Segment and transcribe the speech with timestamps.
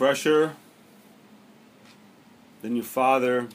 [0.00, 0.56] Fresher
[2.62, 3.48] than your father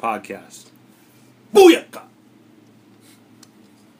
[0.00, 0.70] podcast.
[1.54, 2.02] Booyaka!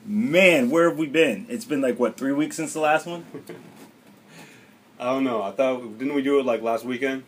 [0.04, 1.46] Man, where have we been?
[1.48, 3.24] It's been like what three weeks since the last one.
[4.98, 5.42] I don't know.
[5.42, 7.22] I thought didn't we do it like last weekend?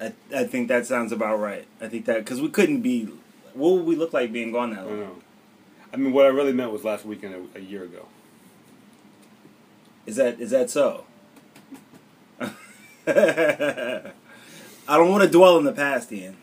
[0.00, 1.66] I, I think that sounds about right.
[1.80, 3.08] I think that because we couldn't be.
[3.52, 4.90] What would we look like being gone that I long?
[4.90, 5.16] don't know.
[5.92, 8.06] I mean, what I really meant was last weekend a, a year ago.
[10.06, 11.06] Is that is that so?
[13.06, 14.12] I
[14.88, 16.36] don't want to dwell in the past, Ian.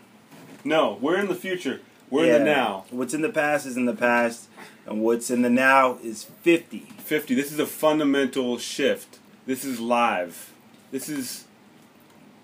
[0.63, 1.81] No, we're in the future.
[2.09, 2.85] We're in the now.
[2.89, 4.47] What's in the past is in the past,
[4.85, 6.87] and what's in the now is fifty.
[6.99, 7.35] 50.
[7.35, 9.19] This is a fundamental shift.
[9.45, 10.53] This is live.
[10.91, 11.45] This is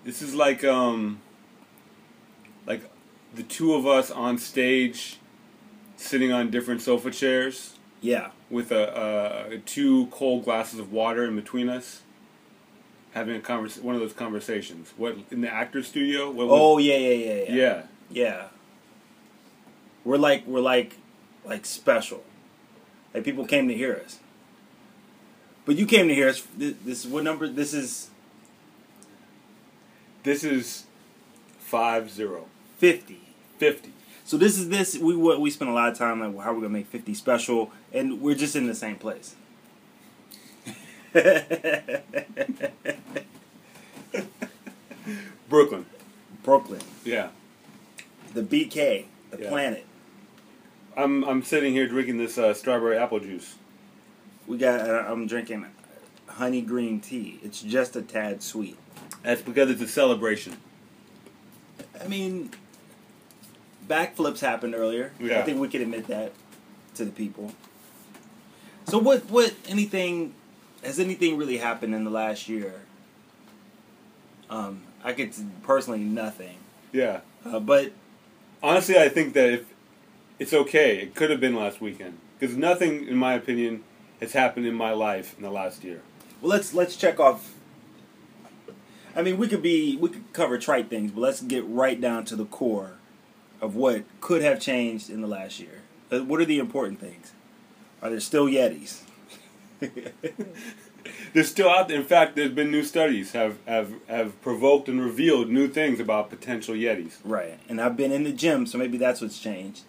[0.04, 1.20] this is like um
[2.66, 2.82] like
[3.34, 5.18] the two of us on stage
[5.96, 11.36] sitting on different sofa chairs Yeah, with a, uh two cold glasses of water in
[11.36, 12.02] between us
[13.18, 14.92] having a convers- one of those conversations.
[14.96, 16.26] What in the actor studio?
[16.30, 17.54] What was- Oh yeah, yeah, yeah, yeah.
[17.54, 17.82] yeah.
[18.10, 18.44] Yeah.
[20.04, 20.96] We're like we're like
[21.44, 22.22] like special.
[23.12, 24.18] Like people came to hear us.
[25.66, 26.40] But you came to hear us.
[26.56, 27.46] This, this is what number?
[27.48, 28.08] This is
[30.22, 30.84] This is
[31.60, 32.46] 5 0.
[32.78, 33.20] fifty.
[33.58, 33.92] 50.
[34.24, 36.60] So this is this we what we spent a lot of time like how we're
[36.60, 39.34] gonna make fifty special, and we're just in the same place.
[45.48, 45.86] Brooklyn.
[46.42, 47.28] Brooklyn, Yeah.
[48.34, 49.48] the BK, the Yeah.
[49.48, 49.84] planet.
[50.96, 53.54] I'm I'm sitting here drinking this uh, strawberry apple juice.
[54.46, 54.88] We got.
[54.88, 55.66] Uh, I'm drinking
[56.26, 57.38] honey green tea.
[57.42, 58.76] It's just a tad sweet.
[59.22, 60.56] That's because it's a celebration.
[62.02, 62.50] I mean,
[63.86, 65.12] backflips happened earlier.
[65.20, 65.40] Yeah.
[65.40, 66.32] I think we can admit that
[66.94, 67.52] to the people.
[68.88, 69.28] So what?
[69.30, 69.54] What?
[69.68, 70.34] Anything?
[70.82, 72.82] Has anything really happened in the last year?
[74.48, 76.56] Um, I could personally nothing.
[76.92, 77.20] Yeah.
[77.44, 77.92] Uh, but
[78.62, 79.66] Honestly, I think that if
[80.38, 83.84] it's okay, it could have been last weekend because nothing, in my opinion,
[84.20, 86.00] has happened in my life in the last year.
[86.40, 87.54] well, let's let's check off.
[89.14, 92.24] I mean, we could be we could cover trite things, but let's get right down
[92.26, 92.94] to the core
[93.60, 95.82] of what could have changed in the last year.
[96.10, 97.32] Uh, What are the important things?
[98.02, 99.02] Are there still Yetis?
[101.32, 101.98] They're still out there.
[101.98, 106.30] In fact, there's been new studies have have have provoked and revealed new things about
[106.30, 107.16] potential Yetis.
[107.24, 107.58] Right.
[107.68, 109.82] And I've been in the gym, so maybe that's what's changed.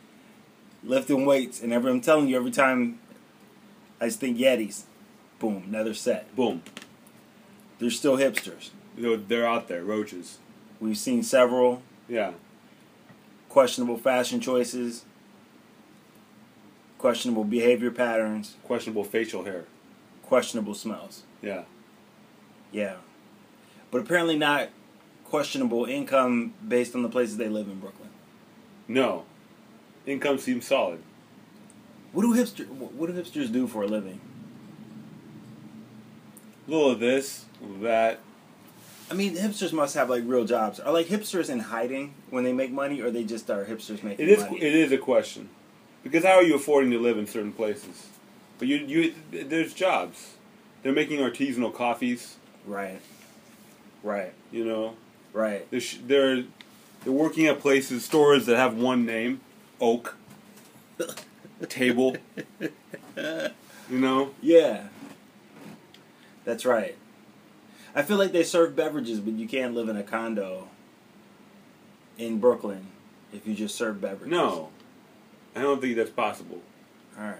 [0.83, 2.99] Lifting weights, and every, I'm telling you, every time
[3.99, 4.83] I just think Yetis,
[5.39, 6.33] boom, another set.
[6.35, 6.61] Boom.
[7.79, 8.69] They're still hipsters.
[8.97, 10.37] They're, they're out there, roaches.
[10.79, 12.31] We've seen several Yeah.
[13.49, 15.03] questionable fashion choices,
[16.97, 19.65] questionable behavior patterns, Questionable facial hair.
[20.29, 21.23] Questionable smells.
[21.41, 21.63] Yeah.
[22.71, 22.97] Yeah.
[23.89, 24.69] But apparently not
[25.25, 28.09] questionable income based on the places they live in Brooklyn.
[28.87, 29.25] No.
[30.05, 31.01] Income seems solid.
[32.13, 34.21] What do hipster what do hipsters do for a living?
[36.67, 38.19] A little of this, a little of that.
[39.11, 40.79] I mean, hipsters must have like real jobs.
[40.79, 44.27] Are like hipsters in hiding when they make money, or they just are hipsters making
[44.27, 44.61] It is money?
[44.61, 45.49] it is a question,
[46.03, 48.07] because how are you affording to live in certain places?
[48.59, 50.35] But you you there's jobs.
[50.83, 52.35] They're making artisanal coffees.
[52.65, 52.99] Right,
[54.03, 54.95] right, You know,
[55.33, 55.69] right.
[55.71, 56.43] they're sh- they're
[57.03, 59.41] they're working at places stores that have one name,
[59.81, 60.15] Oak.
[61.69, 62.15] Table.
[63.17, 64.83] You know, Yeah,
[66.45, 66.95] that's right.
[67.95, 70.67] I feel like they serve beverages, but you can't live in a condo
[72.17, 72.85] in Brooklyn
[73.33, 74.27] if you just serve beverages.
[74.31, 74.69] no,
[75.55, 76.61] I don't think that's possible.
[77.17, 77.35] All right.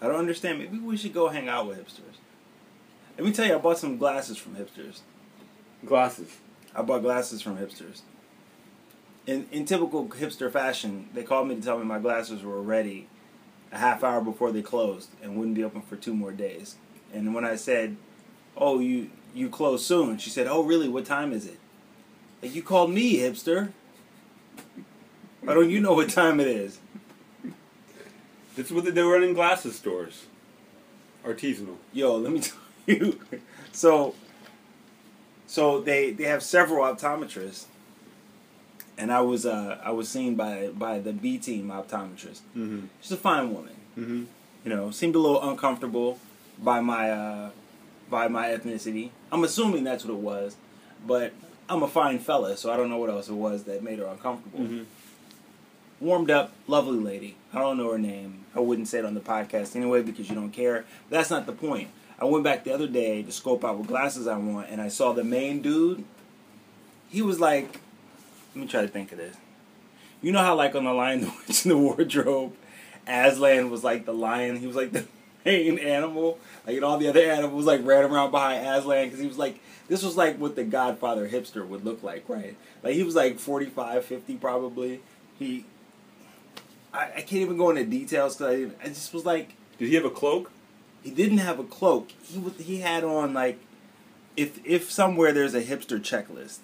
[0.00, 0.58] I don't understand.
[0.58, 2.16] Maybe we should go hang out with hipsters.
[3.16, 5.00] Let me tell you, I bought some glasses from hipsters.
[5.84, 6.36] Glasses.
[6.74, 8.02] I bought glasses from hipsters.
[9.26, 13.08] In in typical hipster fashion, they called me to tell me my glasses were ready
[13.72, 16.76] a half hour before they closed and wouldn't be open for two more days.
[17.12, 17.96] And when I said,
[18.56, 20.88] "Oh, you you close soon," she said, "Oh, really?
[20.88, 21.58] What time is it?"
[22.42, 23.72] Like you called me, hipster.
[25.42, 26.78] Why don't you know what time it is?
[28.58, 30.26] That's what they- they're running glasses stores.
[31.24, 31.76] Artisanal.
[31.92, 33.20] Yo, let me tell you.
[33.72, 34.14] So,
[35.46, 37.66] so they they have several optometrists,
[38.96, 42.40] and I was uh I was seen by by the B team optometrist.
[42.56, 42.86] Mm-hmm.
[43.00, 43.74] She's a fine woman.
[43.96, 44.24] Mm-hmm.
[44.64, 46.18] You know, seemed a little uncomfortable
[46.58, 47.50] by my uh
[48.10, 49.10] by my ethnicity.
[49.30, 50.56] I'm assuming that's what it was,
[51.06, 51.32] but
[51.68, 54.06] I'm a fine fella, so I don't know what else it was that made her
[54.06, 54.60] uncomfortable.
[54.60, 54.82] Mm-hmm.
[56.00, 57.36] Warmed up, lovely lady.
[57.52, 58.44] I don't know her name.
[58.54, 60.84] I wouldn't say it on the podcast anyway because you don't care.
[61.10, 61.88] That's not the point.
[62.20, 64.88] I went back the other day to scope out what glasses I want, and I
[64.88, 66.04] saw the main dude.
[67.08, 67.80] He was like,
[68.54, 69.36] let me try to think of this.
[70.20, 72.54] You know how like on the Lion, the Witch, and the Wardrobe,
[73.08, 74.56] Aslan was like the lion.
[74.56, 75.06] He was like the
[75.44, 76.38] main animal.
[76.66, 79.60] Like and all the other animals like ran around behind Aslan because he was like
[79.88, 82.56] this was like what the Godfather hipster would look like, right?
[82.82, 85.00] Like he was like 45, 50 probably.
[85.38, 85.64] He,
[86.98, 89.94] I, I can't even go into details because I, I just was like Did he
[89.94, 90.50] have a cloak?
[91.02, 92.10] he didn't have a cloak.
[92.22, 93.58] He was he had on like
[94.36, 96.58] if if somewhere there's a hipster checklist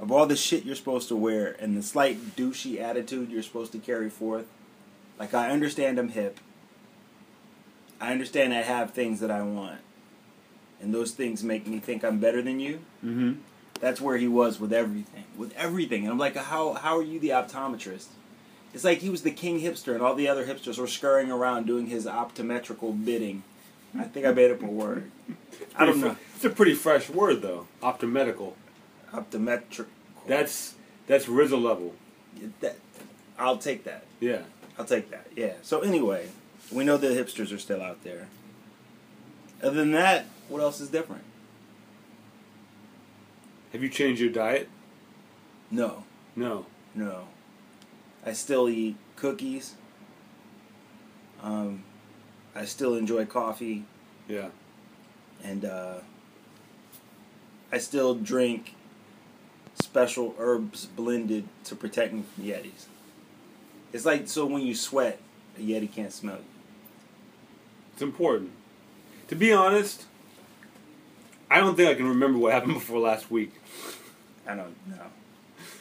[0.00, 3.72] of all the shit you're supposed to wear and the slight douchey attitude you're supposed
[3.72, 4.46] to carry forth.
[5.18, 6.38] Like I understand I'm hip.
[8.00, 9.80] I understand I have things that I want.
[10.80, 12.80] And those things make me think I'm better than you.
[13.04, 13.34] Mm-hmm.
[13.80, 15.24] That's where he was with everything.
[15.36, 16.02] With everything.
[16.02, 18.06] And I'm like, how how are you the optometrist?
[18.74, 21.66] It's like he was the king hipster and all the other hipsters were scurrying around
[21.66, 23.42] doing his optometrical bidding.
[23.98, 25.10] I think I made up a word.
[25.76, 26.16] I don't know.
[26.34, 27.66] It's a pretty fresh word though.
[27.82, 28.54] Optometrical.
[29.12, 29.86] Optometric.
[30.26, 30.74] That's
[31.06, 31.94] that's Rizzo level.
[32.60, 32.76] That,
[33.38, 34.04] I'll take that.
[34.20, 34.42] Yeah.
[34.78, 35.26] I'll take that.
[35.36, 35.54] Yeah.
[35.62, 36.28] So anyway,
[36.70, 38.28] we know the hipsters are still out there.
[39.62, 41.24] Other than that, what else is different?
[43.72, 44.68] Have you changed your diet?
[45.70, 46.04] No.
[46.34, 46.66] No.
[46.94, 47.28] No.
[48.24, 49.74] I still eat cookies.
[51.42, 51.82] Um,
[52.54, 53.84] I still enjoy coffee,
[54.28, 54.48] Yeah.
[55.42, 55.94] and uh,
[57.72, 58.74] I still drink
[59.74, 62.86] special herbs blended to protect me from Yetis.
[63.92, 65.18] It's like so when you sweat,
[65.58, 66.44] a Yeti can't smell you.
[67.94, 68.50] It's important.
[69.28, 70.04] To be honest,
[71.50, 73.52] I don't think I can remember what happened before last week.
[74.46, 75.06] I don't know.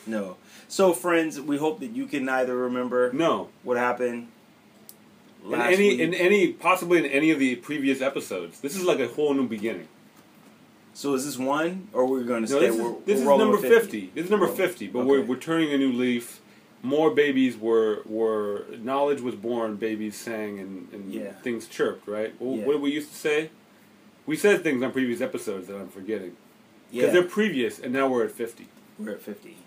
[0.08, 0.38] No.
[0.68, 3.50] So, friends, we hope that you can neither remember No.
[3.64, 4.28] what happened
[5.44, 6.00] In last any week.
[6.00, 8.60] in any possibly in any of the previous episodes.
[8.62, 9.88] This is like a whole new beginning.
[10.94, 12.68] so, is this one, or we're going to No, stay?
[12.68, 14.12] this is, we're, this we're is number with 50.
[14.16, 16.40] This is number 50, but we're, we're turning a new leaf.
[16.84, 19.76] More babies were were knowledge was born.
[19.76, 21.34] Babies sang and, and Yeah.
[21.44, 22.08] things chirped.
[22.08, 22.34] Right.
[22.40, 22.66] Well, Yeah.
[22.66, 23.52] What did we used to say?
[24.26, 26.36] We said things on previous episodes that I'm forgetting
[26.92, 28.68] because Yeah, they're previous, and now we're at 50.
[29.00, 29.58] we're at fifty.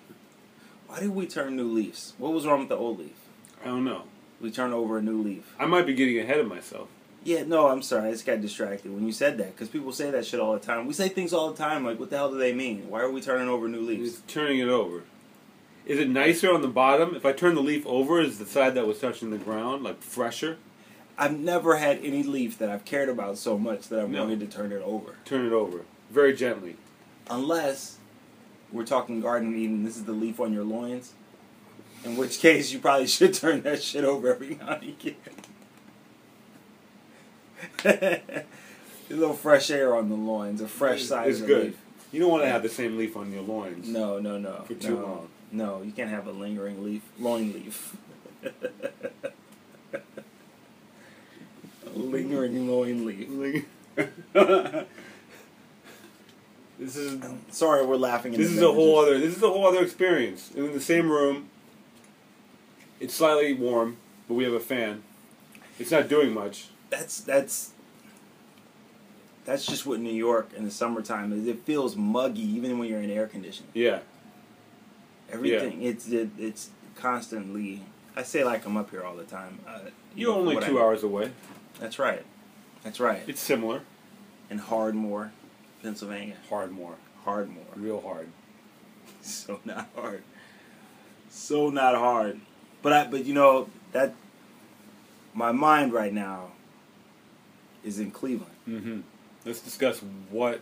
[0.94, 2.12] Why did we turn new leaves?
[2.18, 3.16] What was wrong with the old leaf?
[3.64, 4.02] I don't know.
[4.40, 5.52] We turned over a new leaf.
[5.58, 6.86] I might be getting ahead of myself.
[7.24, 8.06] Yeah, no, I'm sorry.
[8.10, 10.60] I just got distracted when you said that because people say that shit all the
[10.60, 10.86] time.
[10.86, 11.84] We say things all the time.
[11.84, 12.88] Like, what the hell do they mean?
[12.88, 14.08] Why are we turning over new leaves?
[14.20, 15.02] It's turning it over.
[15.84, 17.16] Is it nicer on the bottom?
[17.16, 20.00] If I turn the leaf over, is the side that was touching the ground like
[20.00, 20.58] fresher?
[21.18, 24.22] I've never had any leaf that I've cared about so much that I've No.
[24.22, 25.16] wanted to turn it over.
[25.24, 26.76] Turn it over very gently.
[27.28, 27.98] Unless
[28.74, 31.14] we're talking garden Eden, this is the leaf on your loins.
[32.04, 35.14] In which case, you probably should turn that shit over every now and again.
[37.84, 38.44] a
[39.08, 41.64] little fresh air on the loins, a fresh side It's of good.
[41.66, 41.78] leaf.
[42.12, 43.88] You don't want to have the same leaf on your loins.
[43.88, 44.64] No, no, no.
[44.66, 45.28] For too no, long.
[45.50, 47.96] No, you can't have a lingering leaf, loin leaf.
[48.44, 48.50] a
[51.94, 53.66] lingering loin leaf.
[56.84, 57.20] This is
[57.50, 58.34] Sorry, we're laughing.
[58.34, 60.50] In this is a whole other this is a whole other experience.
[60.54, 61.48] In the same room.
[63.00, 63.96] It's slightly warm,
[64.28, 65.02] but we have a fan.
[65.78, 66.68] It's not doing much.
[66.90, 67.72] That's that's
[69.44, 71.46] that's just what New York in the summertime is.
[71.46, 73.70] It feels muggy even when you're in air conditioning.
[73.74, 74.00] Yeah.
[75.30, 77.82] Everything it's it, it's constantly.
[78.16, 79.58] I say like I'm up here all the time.
[79.66, 79.80] Uh,
[80.14, 81.32] You're only what I- two hours away.
[81.80, 82.24] That's right.
[82.84, 83.22] That's right.
[83.26, 83.80] It's similar.
[84.50, 85.32] In Hardmore,
[85.84, 86.36] Pennsylvania.
[86.48, 86.96] Hardmore.
[87.24, 87.64] Hardmore.
[87.76, 88.28] Real hard.
[89.20, 90.22] So not hard.
[91.30, 92.40] So not hard.
[92.82, 94.14] But I but you know that
[95.32, 96.52] my mind right now
[97.82, 98.52] is in Cleveland.
[98.68, 99.00] Mm-hmm.
[99.46, 100.00] Let's discuss
[100.30, 100.60] what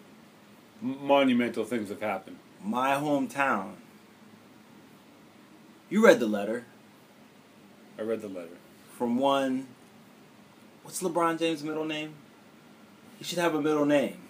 [0.81, 2.39] monumental things have happened.
[2.63, 3.75] My hometown.
[5.91, 6.65] You read the letter
[7.99, 8.57] I read the letter.
[8.97, 9.67] from one
[10.83, 12.15] What's LeBron James' middle name?
[13.19, 14.22] He should have a middle name.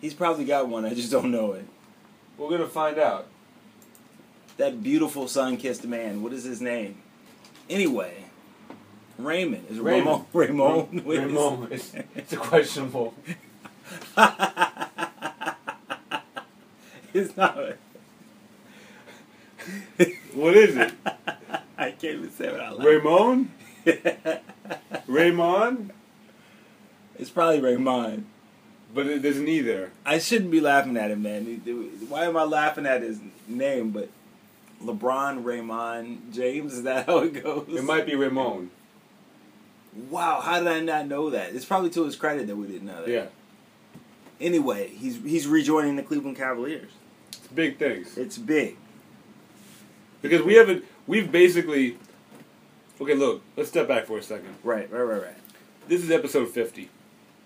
[0.00, 1.66] He's probably got one, I just don't know it.
[2.36, 3.26] We're gonna find out.
[4.56, 7.00] That beautiful sun-kissed man, what is his name?
[7.70, 8.24] Anyway,
[9.18, 9.66] Raymond.
[9.68, 10.24] Is Raymond.
[10.32, 10.88] Raymond.
[10.92, 11.04] Raymond.
[11.04, 11.68] What Ramon.
[11.70, 13.14] It's, it's a questionable.
[17.12, 17.58] it's not.
[20.34, 20.92] What is it?
[21.76, 22.86] I can't even say it out loud.
[22.86, 23.50] Ramon?
[25.08, 25.92] Raymond?
[27.18, 28.24] it's probably Raymond.
[28.94, 29.90] But it, there's an E there.
[30.06, 31.44] I shouldn't be laughing at him, man.
[32.08, 33.90] Why am I laughing at his name?
[33.90, 34.08] But
[34.82, 37.66] LeBron Raymond James, is that how it goes?
[37.68, 38.70] It might be Ramon.
[40.10, 41.54] Wow, how did I not know that?
[41.54, 43.10] It's probably to his credit that we didn't know that.
[43.10, 43.26] Yeah,
[44.40, 46.92] Anyway, he's he's rejoining the Cleveland Cavaliers.
[47.32, 48.76] it's big things It's big.
[50.22, 50.84] because we haven't.
[51.06, 51.98] We've basically.
[53.00, 53.42] Okay, look.
[53.56, 54.54] Let's step back for a second.
[54.62, 55.36] Right, right, right, right.
[55.88, 56.88] This is episode fifty.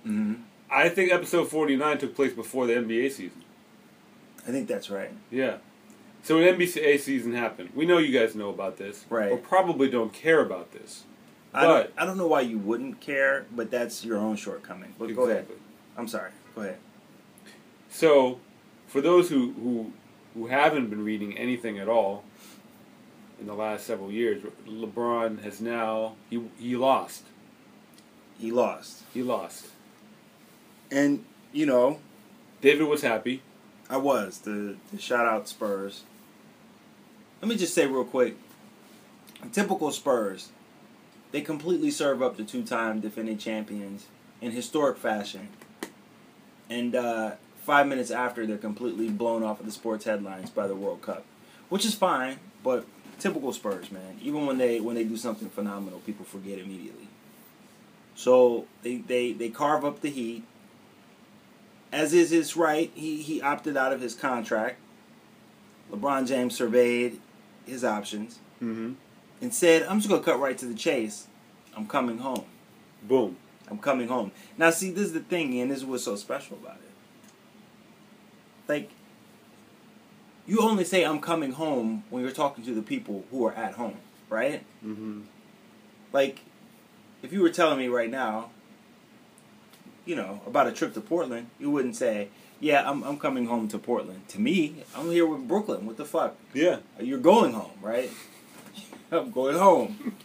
[0.05, 0.35] hmm
[0.73, 3.43] I think episode forty nine took place before the NBA season.
[4.47, 5.11] I think that's right.
[5.31, 5.59] Yeah.
[6.25, 7.71] So an NBA season happened.
[7.75, 9.31] We know you guys know about this, Right.
[9.33, 11.03] Or probably don't care about this.
[11.53, 14.95] I don't, But- I don't know why you wouldn't care, but that's your own shortcoming.
[14.99, 15.47] But go ahead.
[15.97, 16.31] I'm sorry.
[16.55, 16.79] Go ahead.
[17.91, 18.39] So,
[18.87, 19.93] for those who, who
[20.35, 22.25] who haven't been reading anything at all
[23.39, 27.25] in the last several years, LeBron has now he he lost.
[28.39, 29.03] He lost.
[29.13, 29.67] He lost.
[30.93, 31.99] And, you know,
[32.61, 33.43] David was happy.
[33.91, 34.39] I was.
[34.39, 36.05] The, the shout out Spurs.
[37.41, 38.37] Let me just say real quick
[39.51, 40.51] typical Spurs,
[41.33, 44.07] they completely serve up the two time defending champions
[44.41, 45.49] in historic fashion.
[46.71, 50.77] And uh, five minutes after, they're completely blown off of the sports headlines by the
[50.77, 51.25] World Cup,
[51.69, 52.87] which is fine, but
[53.19, 54.19] typical Spurs, man.
[54.23, 57.09] Even when they when they do something phenomenal, people forget immediately.
[58.15, 60.45] So they, they, they carve up the Heat.
[61.93, 64.79] As is his right, he, he opted out of his contract.
[65.93, 67.21] LeBron James surveyed
[67.67, 68.93] his options Mm-hmm.
[69.41, 71.27] and said, I'm just going to cut right to the chase.
[71.77, 72.45] I'm coming home.
[73.03, 73.37] Boom.
[73.69, 74.31] I'm coming home.
[74.57, 76.91] Now, see, this is the thing, and this is what's so special about it.
[78.69, 78.91] Like,
[80.47, 83.75] you only say, I'm coming home when you're talking to the people who are at
[83.75, 83.97] home,
[84.29, 84.65] right?
[84.85, 85.23] Mm-hmm.
[86.13, 86.41] Like,
[87.23, 88.51] if you were telling me right now,
[90.05, 92.29] you know, about a trip to Portland, you wouldn't say,
[92.61, 95.87] "Yeah, I'm I'm coming home to Portland." To me, I'm here with Brooklyn.
[95.87, 96.37] What the fuck?
[96.55, 96.79] Yeah.
[97.01, 98.11] You're going home, right?
[99.13, 100.17] I'm going home.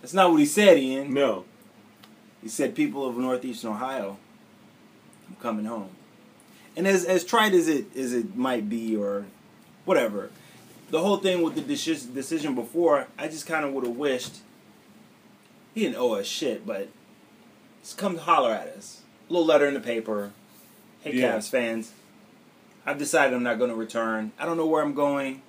[0.00, 1.14] That's not what he said, Ian.
[1.14, 1.44] No.
[2.42, 4.18] He said, "People of Northeastern Ohio,
[5.28, 5.90] I'm coming home."
[6.76, 9.24] And as as trite as it as it might be, or
[9.84, 10.30] whatever,
[10.90, 14.40] the whole thing with the decision before, I just kind of would have wished
[15.74, 16.88] he didn't owe us shit, but
[17.84, 19.02] just come holler at us.
[19.28, 20.32] A little letter in the paper.
[21.02, 21.36] Hey, Yeah.
[21.36, 21.92] Cavs fans,
[22.86, 24.32] I've decided I'm not going to return.
[24.38, 25.42] I don't know where I'm going,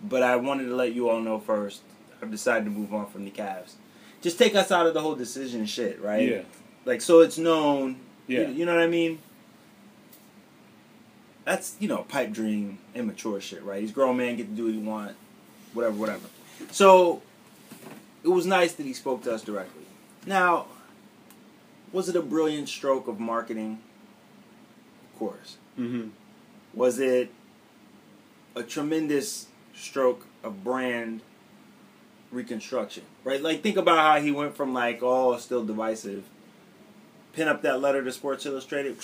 [0.00, 1.80] but I wanted to let you all know first.
[2.22, 3.72] I've decided to move on from the Cavs.
[4.20, 6.28] Just take us out of the whole decision shit, right?
[6.28, 6.42] Yeah.
[6.84, 7.96] Like so it's known.
[8.26, 8.40] Yeah.
[8.42, 9.20] You, you know what I mean?
[11.46, 13.80] That's you know pipe dream immature shit, right?
[13.80, 15.16] He's a grown man, get to do what he want,
[15.72, 16.28] whatever, whatever.
[16.70, 17.22] So
[18.22, 19.84] it was nice that he spoke to us directly.
[20.26, 20.66] Now,
[21.92, 23.80] was it a brilliant stroke of marketing?
[25.12, 25.56] Of course.
[25.78, 26.08] Mm-hmm.
[26.74, 27.30] Was it
[28.54, 31.22] a tremendous stroke of brand
[32.30, 33.04] reconstruction?
[33.24, 33.42] Right?
[33.42, 36.24] Like think about how he went from like, oh, still divisive.
[37.32, 38.96] Pin up that letter to Sports Illustrated.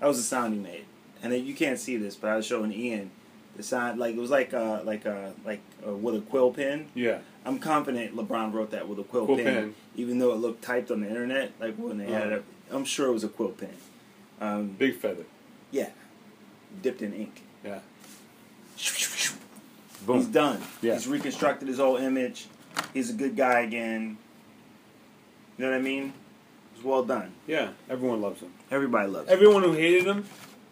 [0.00, 0.86] That was the sound he made.
[1.22, 3.10] And then you can't see this, but I was showing Ian
[3.56, 6.88] the sound like it was like uh like uh like uh, with a quill pen.
[6.94, 7.18] Yeah.
[7.44, 9.74] I'm confident LeBron wrote that with a quill, Quill pen, pen.
[9.96, 11.52] even though it looked typed on the internet.
[11.60, 12.36] Like when they had Uh-huh.
[12.36, 13.74] it, I'm sure it was a quill pen.
[14.40, 15.24] Um, Big feather.
[15.70, 15.90] yeah,
[16.82, 17.42] dipped in ink.
[17.64, 17.80] Yeah.
[20.06, 20.18] Boom.
[20.18, 20.62] He's done.
[20.80, 20.94] Yeah.
[20.94, 22.46] He's reconstructed his whole image.
[22.94, 24.16] He's a good guy again.
[25.56, 26.12] You know what I mean?
[26.74, 27.32] It's well done.
[27.48, 27.70] Yeah.
[27.90, 28.52] Everyone loves him.
[28.70, 29.32] Everybody loves him.
[29.32, 30.24] Everyone who hated him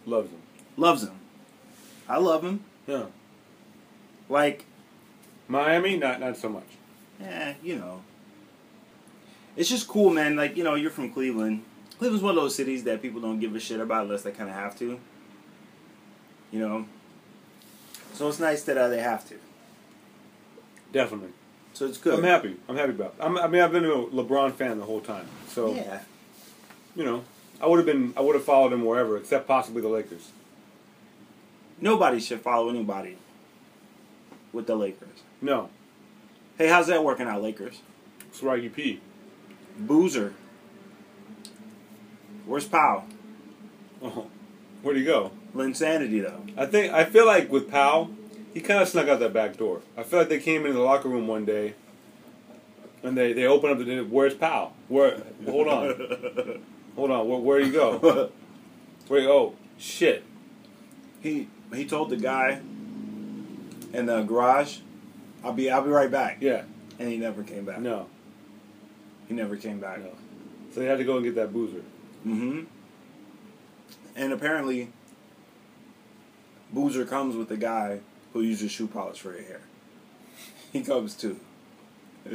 [0.05, 0.39] loves him.
[0.77, 1.19] Loves him.
[2.09, 2.61] I love him.
[2.87, 3.07] Yeah.
[4.29, 4.66] Like,
[5.49, 6.67] Miami, not not so much.
[7.23, 8.03] eh, you know.
[9.57, 10.37] It's just cool, man.
[10.37, 11.63] Like, you know, you're from Cleveland.
[11.99, 14.51] Cleveland's one of those cities that people don't give a shit about unless they kind
[14.51, 15.01] of have to.
[16.53, 16.85] You know?
[18.13, 19.37] So it's nice that uh, they have to.
[20.93, 21.31] Definitely.
[21.73, 22.15] So it's good.
[22.19, 22.57] I'm happy.
[22.69, 23.15] I'm happy about.
[23.19, 23.23] It.
[23.25, 25.27] I'm, I mean, I've been a LeBron fan the whole time.
[25.49, 26.01] So Yeah.
[26.95, 27.25] you know,
[27.61, 28.13] I would have been.
[28.17, 30.31] I would have followed him wherever, except possibly the Lakers.
[31.81, 33.17] Nobody should follow anybody
[34.53, 35.23] with the Lakers.
[35.41, 35.69] No,
[36.59, 37.83] Hey, how's that working out, Lakers?
[38.29, 38.65] it's right.
[38.65, 38.99] UP.
[39.79, 40.33] Boozer.
[42.47, 43.05] Where's Pau?
[44.03, 44.27] Oh,
[44.83, 45.33] where'd he go?
[45.55, 46.43] Linsanity, though.
[46.61, 48.09] I think I feel like with Pau,
[48.55, 49.83] he kind of snuck out that back door.
[49.97, 51.75] I feel like they came into the locker room one day,
[53.03, 53.85] and they they opened up the.
[53.97, 54.05] door.
[54.05, 54.73] Where's Pau?
[54.89, 55.23] Where?
[55.45, 56.63] Hold on,
[56.97, 57.29] hold on.
[57.29, 58.31] Where where you go?
[59.09, 59.27] Wait.
[59.27, 60.25] Oh shit.
[61.21, 62.61] he he told the guy
[63.93, 64.79] in the garage,
[65.47, 66.63] "I'll be I'll be right back," Yeah.
[66.99, 67.81] and he never came back.
[67.81, 68.07] No.
[69.29, 70.01] He never came back.
[70.01, 70.11] No.
[70.73, 71.83] So they had to go and get that boozer.
[72.27, 72.65] Mm-hmm.
[74.17, 74.93] And apparently,
[76.73, 78.01] Boozer comes with the guy
[78.33, 79.61] who uses shoe polish for your hair.
[80.73, 81.41] He comes too.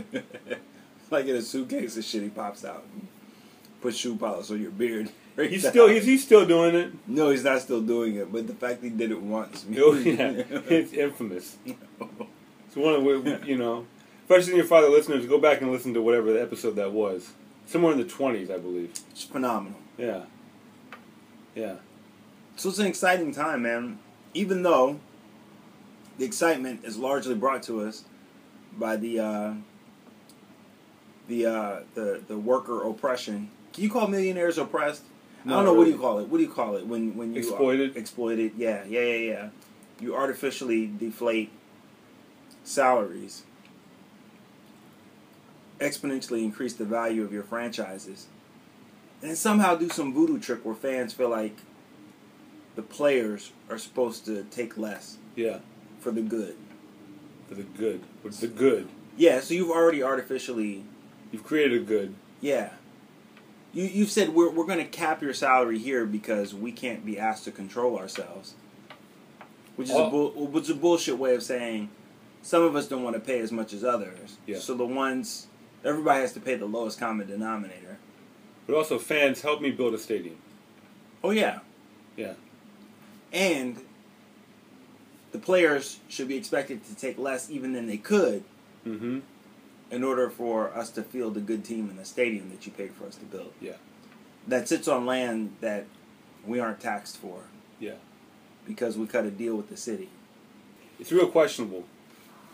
[1.11, 2.83] like in a suitcase, the shit he pops out.
[2.93, 3.07] And
[3.81, 5.11] put shoe polish on your beard.
[5.37, 6.91] He's still he's, he's still doing it.
[7.07, 8.31] No, he's not still doing it.
[8.31, 9.65] But the fact he did it once.
[9.77, 11.57] Oh yeah, it's infamous.
[12.71, 13.85] It's one of the- you know,
[14.23, 15.25] especially your father listeners.
[15.25, 17.31] Go back and listen to whatever the episode that was.
[17.65, 18.91] Somewhere in the twenties, I believe.
[19.11, 19.77] It's phenomenal.
[19.97, 20.21] Yeah,
[21.53, 21.75] yeah.
[22.55, 23.99] So it's an exciting time, man.
[24.33, 24.99] Even though
[26.17, 28.05] the excitement is largely brought to us
[28.77, 29.53] by the uh,
[31.27, 33.49] the uh, the the worker oppression.
[33.73, 35.03] Can you call millionaires oppressed?
[35.45, 35.73] I don't know.
[35.73, 36.27] What do you call it?
[36.29, 37.97] What do you call it when when you Exploited?
[37.97, 38.53] exploited?
[38.57, 39.49] Yeah, yeah, yeah, yeah.
[39.99, 41.51] You artificially deflate
[42.63, 43.43] salaries,
[45.79, 48.27] exponentially increase the value of your franchises,
[49.21, 51.57] and somehow do some voodoo trick where fans feel like
[52.75, 55.59] the players are supposed to take less Yeah,
[55.99, 56.55] for the good.
[57.49, 58.01] for the good.
[58.21, 58.87] What's the good?
[59.17, 60.85] Yeah, so you've already artificially
[61.31, 62.15] You've created a good.
[62.41, 62.71] Yeah.
[63.73, 67.45] You you've said we're we're gonna cap your salary here because we can't be asked
[67.45, 68.55] to control ourselves.
[69.77, 70.09] Which is a Oh.
[70.09, 71.89] bull, which is a bullshit way of saying
[72.41, 74.37] some of us don't want to pay as much as others.
[74.45, 74.59] Yeah.
[74.59, 75.47] So the ones
[75.83, 77.97] everybody has to pay the lowest common denominator.
[78.67, 80.37] But also, fans help me build a stadium.
[81.23, 81.59] Oh yeah.
[82.15, 82.33] Yeah.
[83.33, 83.81] And
[85.31, 88.43] the players should be expected to take less even than they could
[88.85, 89.19] Mm-hmm.
[89.91, 92.93] in order for us to field a good team in the stadium that you paid
[92.95, 93.53] for us to build.
[93.61, 93.73] Yeah.
[94.47, 95.85] That sits on land that
[96.45, 97.43] we aren't taxed for.
[97.79, 97.93] Yeah.
[98.65, 100.09] because we cut a deal with the city.
[100.99, 101.83] It's real questionable.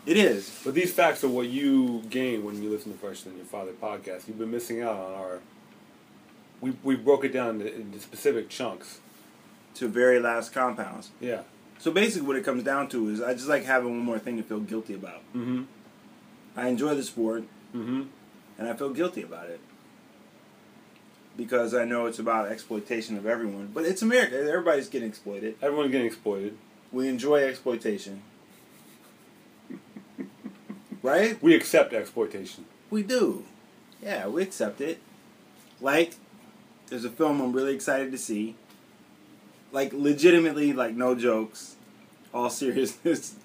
[0.08, 0.62] It is.
[0.64, 3.72] But these facts are what you gain when you listen to Fresher Than Your Father
[3.72, 4.26] podcast.
[4.26, 5.40] You've been missing out on our.
[6.62, 9.00] We, we broke it down into, into specific chunks.
[9.74, 11.10] To very last compounds.
[11.20, 11.42] Yeah.
[11.78, 14.36] So basically, what it comes down to is I just like having one more thing
[14.38, 15.20] to feel guilty about.
[15.36, 15.64] Mm-hmm.
[16.56, 17.44] I enjoy the sport,
[17.76, 18.04] Mm-hmm.
[18.58, 19.60] and I feel guilty about it
[21.36, 23.70] because I know it's about exploitation of everyone.
[23.74, 25.54] But it's America; everybody's getting exploited.
[25.62, 26.56] Everyone's getting exploited.
[26.90, 28.22] We enjoy exploitation,
[31.02, 31.40] right?
[31.42, 32.64] We accept exploitation.
[32.90, 33.44] We do.
[34.02, 35.00] Yeah, we accept it.
[35.80, 36.14] Like,
[36.88, 38.56] there's a film I'm really excited to see.
[39.72, 41.76] Like, legitimately, like, no jokes.
[42.32, 43.36] All seriousness.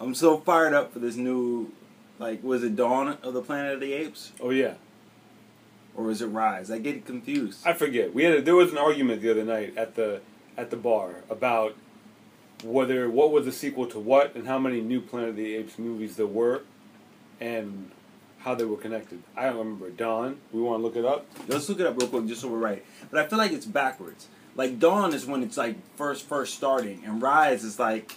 [0.00, 1.72] I'm so fired up for this new,
[2.18, 4.32] like, was it Dawn of the Planet of the Apes?
[4.40, 4.74] Oh yeah.
[5.94, 6.70] Or was it Rise?
[6.70, 7.64] I get confused.
[7.64, 8.12] I forget.
[8.12, 10.20] We had a, there was an argument the other night at the
[10.56, 11.76] at the bar about
[12.64, 15.78] whether what was the sequel to what and how many new Planet of the Apes
[15.78, 16.62] movies there were,
[17.40, 17.90] and
[18.38, 19.22] how they were connected.
[19.36, 19.90] I don't remember.
[19.90, 20.38] Dawn.
[20.52, 21.26] We want to look it up.
[21.48, 22.84] Let's look it up real quick just so we're right.
[23.10, 24.28] But I feel like it's backwards.
[24.54, 27.02] Like, Dawn is when it's, like, first, first starting.
[27.04, 28.16] And Rise is, like,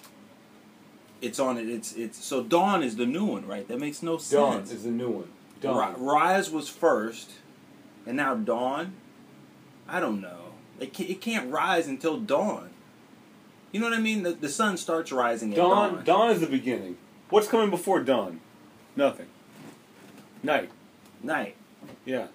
[1.22, 1.68] it's on it.
[1.68, 3.68] It's, it's, so Dawn is the new one, right?
[3.68, 4.32] That makes no sense.
[4.32, 5.30] Dawn is the new one.
[5.62, 6.00] Dawn.
[6.00, 7.32] Rise was first,
[8.06, 8.94] and now Dawn.
[9.88, 10.52] I don't know.
[10.80, 12.70] It can't, it can't rise until dawn.
[13.72, 14.24] You know what I mean?
[14.24, 15.96] The, the sun starts rising at Dawn.
[15.96, 16.04] dawn.
[16.06, 16.98] Dawn is the beginning.
[17.30, 18.40] What's coming before dawn?
[18.96, 19.28] Nothing.
[20.42, 20.70] Night.
[21.22, 21.56] Night.
[22.06, 22.28] Yeah.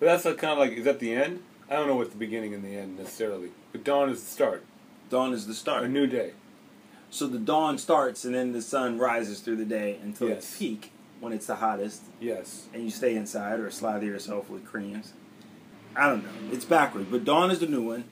[0.00, 1.42] But that's like kind of like is that the end?
[1.70, 3.50] I don't know what's the beginning and the end necessarily.
[3.72, 4.64] But dawn is the start.
[5.10, 5.84] Dawn is the start.
[5.84, 6.32] A new day.
[7.10, 10.92] So the dawn starts, and then the sun rises through the day until its peak
[11.20, 12.66] when it's the hottest, Yes.
[12.72, 15.14] and you stay inside or slather yourself with creams.
[15.96, 16.52] I don't know.
[16.54, 18.04] It's backwards, but dawn is the new one.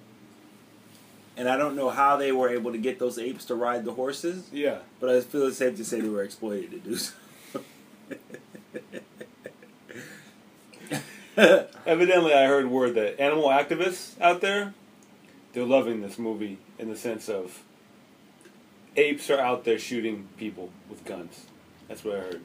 [1.36, 3.92] And I don't know how they were able to get those apes to ride the
[3.92, 4.78] horses, Yeah.
[5.00, 7.12] but I feel it's safe to say they were exploited to do so.
[11.86, 14.72] Evidently, I heard word that animal activists out there,
[15.52, 17.62] they're loving this movie in the sense of
[18.96, 21.46] apes are out there shooting people with guns.
[21.88, 22.40] That's what I heard.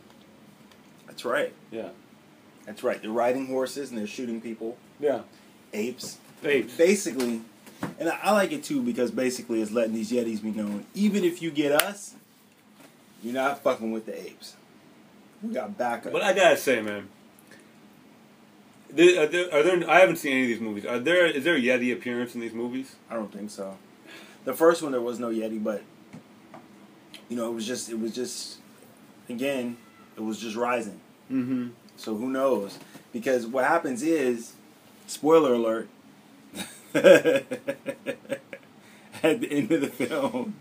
[1.07, 1.53] That's right.
[1.71, 1.89] Yeah.
[2.65, 3.01] That's right.
[3.01, 4.77] They're riding horses and they're shooting people.
[4.99, 5.21] Yeah.
[5.73, 6.17] Apes.
[6.43, 6.75] Apes.
[6.75, 7.41] Basically,
[7.99, 10.85] and I, I like it too because basically it's letting these Yetis be known.
[10.93, 12.15] Even if you get us,
[13.23, 14.55] you're not fucking with the apes.
[15.43, 16.13] We got backup.
[16.13, 17.09] But I gotta say, man,
[18.91, 19.89] are, there, are there?
[19.89, 20.85] I haven't seen any of these movies.
[20.85, 21.25] Are there?
[21.25, 22.95] Is there a Yeti appearance in these movies?
[23.09, 23.77] I don't think so.
[24.43, 25.83] The first one there was no Yeti, but
[27.29, 28.57] you know it was just it was just
[29.29, 29.77] again
[30.17, 30.99] it was just rising.
[31.31, 31.69] Mm-hmm.
[31.97, 32.77] So who knows?
[33.13, 34.53] Because what happens is,
[35.07, 35.87] spoiler alert,
[39.23, 40.55] at the end of the film,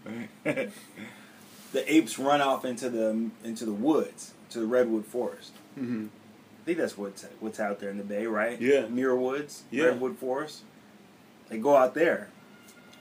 [0.44, 5.52] the apes run off into the into the woods, to the redwood forest.
[5.78, 6.06] Mm-hmm.
[6.06, 8.60] I think that's what's what's out there in the bay, right?
[8.60, 8.86] Yeah.
[8.86, 9.86] Muir Woods, Yeah.
[9.86, 10.62] redwood forest.
[11.48, 12.28] They go out there,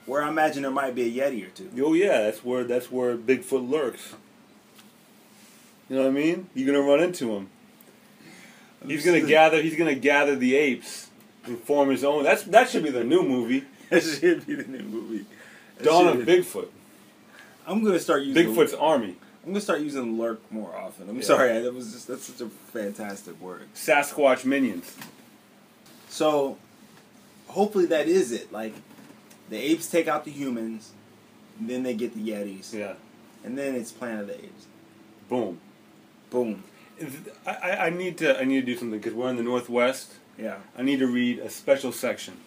[0.05, 1.69] where I imagine there might be a yeti or two.
[1.83, 4.15] Oh yeah, that's where that's where Bigfoot lurks.
[5.89, 6.49] You know what I mean?
[6.55, 7.49] You're gonna run into him.
[8.87, 9.61] He's gonna gather.
[9.61, 11.08] He's gonna gather the apes
[11.45, 12.23] and form his own.
[12.23, 13.63] That's that should be the new movie.
[13.89, 15.25] That should be the new movie.
[15.77, 16.67] That Dawn of should- Bigfoot.
[17.65, 19.15] I'm gonna start using Bigfoot's army.
[19.43, 21.09] I'm gonna start using lurk more often.
[21.09, 21.21] I'm Yeah.
[21.23, 23.63] sorry, that was just that's such a fantastic word.
[23.73, 24.95] Sasquatch minions.
[26.07, 26.57] So,
[27.47, 28.51] hopefully that is it.
[28.51, 28.73] Like,
[29.49, 30.91] the apes take out the humans,
[31.59, 32.93] then they get the Yetis, Yeah.
[33.43, 34.65] and then it's Planet of the Apes.
[35.29, 35.59] Boom.
[36.29, 36.63] Boom.
[37.47, 40.13] I, I, I need to I need to do something because we're in the Northwest.
[40.39, 40.57] Yeah.
[40.77, 42.37] I need to read a special section.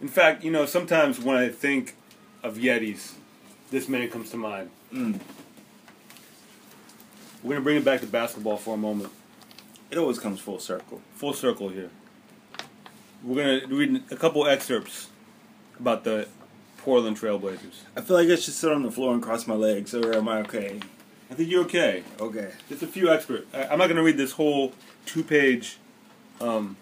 [0.00, 1.96] In fact, you know, sometimes when I think
[2.42, 3.14] of Yetis,
[3.70, 4.70] this man comes to mind.
[4.92, 5.18] Mm.
[7.42, 9.10] We're gonna bring it back to basketball for a moment.
[9.90, 11.00] It always comes full circle.
[11.14, 11.90] Full circle here.
[13.22, 15.08] We're gonna read a couple excerpts
[15.80, 16.28] about the
[16.78, 17.82] Portland Trailblazers.
[17.96, 20.28] I feel like I should sit on the floor and cross my legs, or am
[20.28, 20.80] I okay?
[21.30, 22.04] I think you're okay.
[22.20, 22.52] Okay.
[22.68, 23.52] Just a few excerpts.
[23.54, 24.72] I, I'm not gonna read this whole
[25.06, 25.78] two-page.
[26.40, 26.76] Um,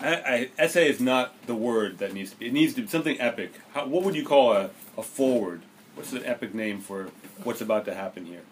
[0.00, 2.46] I, I, essay is not the word that needs to be.
[2.46, 3.52] It needs to be something epic.
[3.72, 5.62] How, what would you call a, a forward?
[5.94, 7.08] What's an epic name for
[7.42, 8.42] what's about to happen here?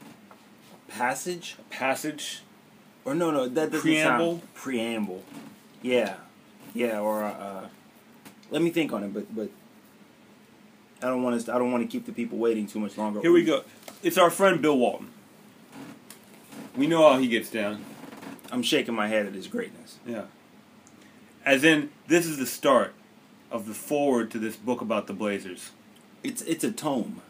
[0.89, 1.57] Passage?
[1.71, 2.43] Passage.
[3.05, 4.39] Or no, no, that doesn't Preamble?
[4.39, 5.25] sound preamble.
[5.83, 6.17] Yeah,
[6.73, 7.01] yeah.
[7.01, 7.67] Or uh,
[8.51, 9.51] let me think on it, but but
[11.03, 11.53] I don't want to.
[11.53, 13.21] I don't want to keep the people waiting too much longer.
[13.21, 13.65] Here we go.
[14.03, 15.11] It's our friend Bill Walton.
[16.77, 17.85] We know how he gets down.
[18.53, 19.99] I'm shaking my head at his greatness.
[20.07, 20.27] Yeah.
[21.45, 22.93] As in, this is the start
[23.51, 25.71] of the forward to this book about the Blazers.
[26.23, 27.23] It's it's a tome.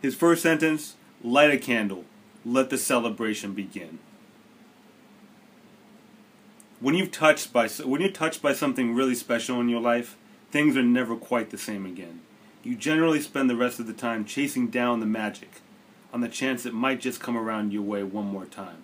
[0.00, 2.04] His first sentence light a candle,
[2.44, 3.98] let the celebration begin.
[6.78, 10.16] When you've touched by when you're touched by something really special in your life,
[10.50, 12.20] things are never quite the same again.
[12.62, 15.62] You generally spend the rest of the time chasing down the magic,
[16.12, 18.82] on the chance it might just come around your way one more time.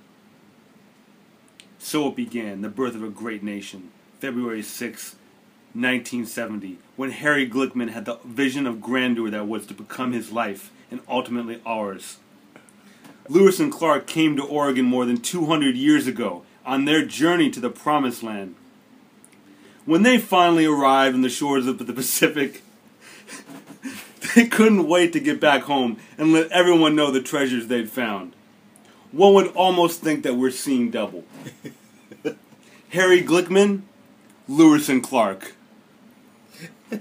[1.78, 5.16] So it began, the birth of a great nation, February 6,
[5.74, 10.72] 1970, when Harry Glickman had the vision of grandeur that was to become his life
[10.90, 12.18] and ultimately ours.
[13.28, 17.60] Lewis and Clark came to Oregon more than 200 years ago on their journey to
[17.60, 18.54] the promised land.
[19.84, 22.62] When they finally arrived on the shores of the Pacific,
[24.34, 28.32] they couldn't wait to get back home and let everyone know the treasures they'd found.
[29.12, 31.24] One would almost think that we're seeing double.
[32.90, 33.82] Harry Glickman,
[34.46, 35.54] Lewis and Clark.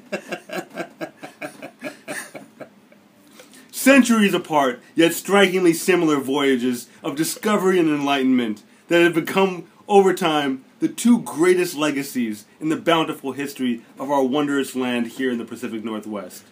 [3.71, 10.65] Centuries apart, yet strikingly similar voyages of discovery and enlightenment that have become, over time,
[10.79, 15.45] the two greatest legacies in the bountiful history of our wondrous land here in the
[15.45, 16.43] Pacific Northwest.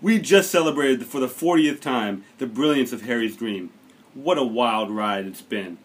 [0.00, 3.70] We just celebrated for the 40th time the brilliance of Harry's dream.
[4.14, 5.78] What a wild ride it's been.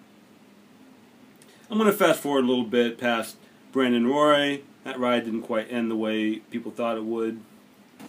[1.69, 3.37] I'm going to fast forward a little bit past
[3.71, 4.61] Brandon Roy.
[4.83, 7.39] That ride didn't quite end the way people thought it would.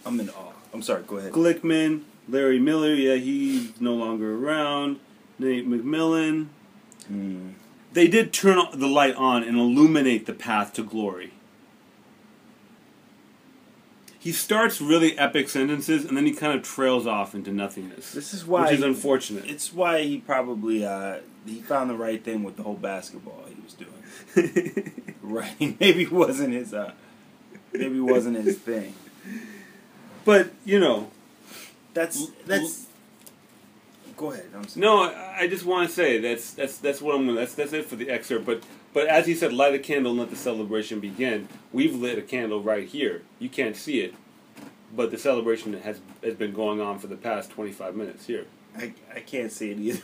[0.05, 0.53] I'm in awe.
[0.73, 1.03] I'm sorry.
[1.03, 1.31] Go ahead.
[1.31, 4.99] Glickman, Larry Miller, yeah, he's no longer around.
[5.37, 6.47] Nate McMillan.
[7.11, 7.53] Mm.
[7.93, 11.33] They did turn the light on and illuminate the path to glory.
[14.21, 18.11] He starts really epic sentences and then he kind of trails off into nothingness.
[18.11, 19.45] This is why which is unfortunate.
[19.49, 23.59] It's why he probably uh, he found the right thing with the whole basketball he
[23.63, 25.15] was doing.
[25.23, 25.59] right?
[25.79, 26.71] Maybe wasn't his.
[26.71, 26.91] Uh,
[27.73, 28.93] maybe wasn't his thing.
[30.23, 31.09] but you know,
[31.95, 32.87] That's that's.
[34.21, 34.45] Go ahead.
[34.55, 34.81] I'm sorry.
[34.85, 37.39] no, I I just want to say that's that's that's what I'm gonna.
[37.39, 38.45] That's that's it for the excerpt.
[38.45, 38.61] But
[38.93, 41.49] but as he said, light a candle and let the celebration begin.
[41.73, 43.23] We've lit a candle right here.
[43.39, 44.13] You can't see it,
[44.95, 48.45] but the celebration has has been going on for the past 25 minutes here.
[48.77, 50.03] I I can't see it either.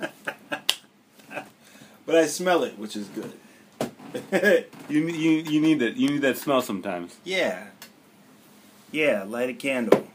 [2.04, 3.32] but I smell it, which is good.
[4.88, 7.16] You you you need that you need that smell sometimes.
[7.24, 7.66] yeah.
[8.90, 10.08] Yeah, light a candle.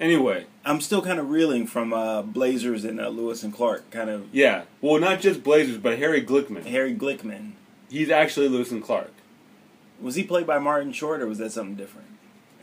[0.00, 3.90] Anyway, I'm still kind of reeling from uh, Blazers and uh, Lewis and Clark.
[3.90, 4.62] Kind of yeah.
[4.80, 6.64] Well, not just Blazers, but Harry Glickman.
[6.64, 7.52] Harry Glickman.
[7.90, 9.12] He's actually Lewis and Clark.
[10.00, 12.06] Was he played by Martin Short or was that something different?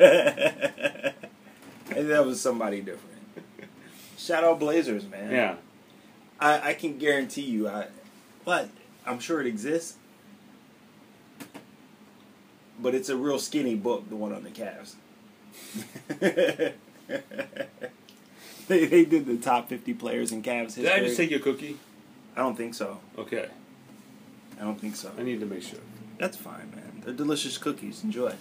[0.00, 1.12] I
[1.84, 3.16] think that was somebody different.
[4.16, 5.30] Shout out Blazers, man.
[5.30, 5.56] Yeah.
[6.40, 7.88] I, I can guarantee you, I,
[8.44, 8.68] but
[9.04, 9.96] I'm sure it exists.
[12.80, 14.94] But it's a real skinny book, the one on the Cavs.
[16.20, 16.74] they,
[18.68, 20.84] they did the top 50 players in Cavs history.
[20.84, 21.78] Did I just take your cookie?
[22.36, 23.00] I don't think so.
[23.16, 23.48] Okay.
[24.58, 25.10] I don't think so.
[25.18, 25.80] I need to make sure.
[26.18, 27.02] That's fine, man.
[27.04, 28.02] They're delicious cookies.
[28.02, 28.34] Enjoy.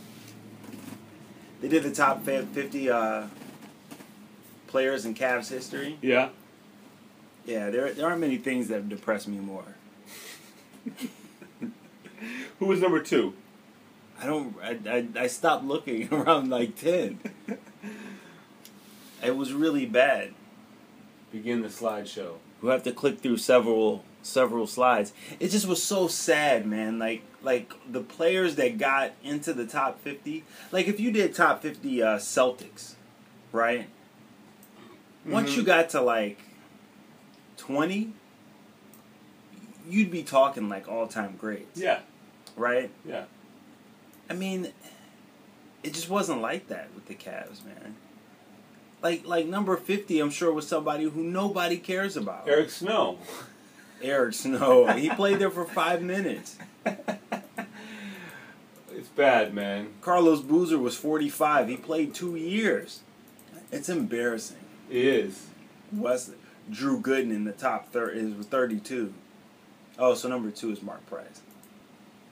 [1.62, 3.27] they did the top fifty uh,
[4.67, 5.97] players in Cavs history.
[6.01, 6.30] Yeah.
[7.45, 9.75] Yeah, there there aren't many things that depress me more.
[12.60, 13.34] Who was number two?
[14.19, 14.56] I don't.
[14.62, 17.19] I, I, I stopped looking around like ten.
[19.23, 20.34] it was really bad.
[21.32, 22.36] Begin the slideshow.
[22.62, 25.13] We have to click through several several slides.
[25.39, 26.97] It just was so sad, man.
[26.99, 30.43] Like like the players that got into the top fifty.
[30.71, 32.93] Like if you did top fifty uh, Celtics,
[33.51, 33.88] right?
[35.25, 35.58] Once Mhm.
[35.58, 36.39] you got to like
[37.58, 38.13] twenty,
[39.88, 41.99] you'd be talking like all time greats, Yeah.
[42.56, 42.89] right?
[43.06, 43.25] Yeah.
[44.30, 44.72] I mean,
[45.84, 47.96] it just wasn't like that with the Cavs, man.
[49.02, 52.48] Like like number fifty, I'm sure was somebody who nobody cares about.
[52.48, 53.20] Eric Snow.
[54.02, 54.88] Eric Snow.
[54.88, 56.58] he played there for five minutes.
[58.92, 59.90] It's bad, man.
[60.02, 61.68] Carlos Boozer was 45.
[61.68, 63.02] He played two years.
[63.72, 64.58] It's embarrassing.
[64.90, 65.48] It is.
[65.92, 66.36] Wesley,
[66.70, 69.13] Drew Gooden in the top third is was 32.
[70.00, 71.42] Oh, so number two is Mark Price,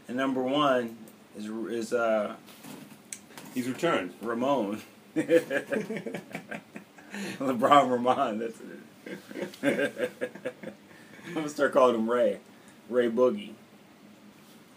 [0.08, 0.98] and number one
[1.38, 2.36] is is uh,
[3.54, 4.14] He's returned.
[4.22, 4.82] Ramon.
[7.40, 8.40] LeBron Ramon.
[8.40, 8.60] That's
[9.64, 10.12] it.
[11.28, 12.40] I'm gonna start calling him Ray,
[12.90, 13.52] Ray Boogie.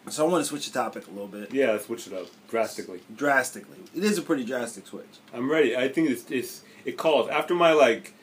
[0.08, 2.28] So I want to switch the topic a little bit, Yeah, let's switch it up
[2.48, 3.00] drastically.
[3.14, 3.76] drastically.
[3.94, 5.18] It is a pretty drastic switch.
[5.34, 5.76] I'm ready.
[5.76, 8.14] I think it's, it's it calls after my like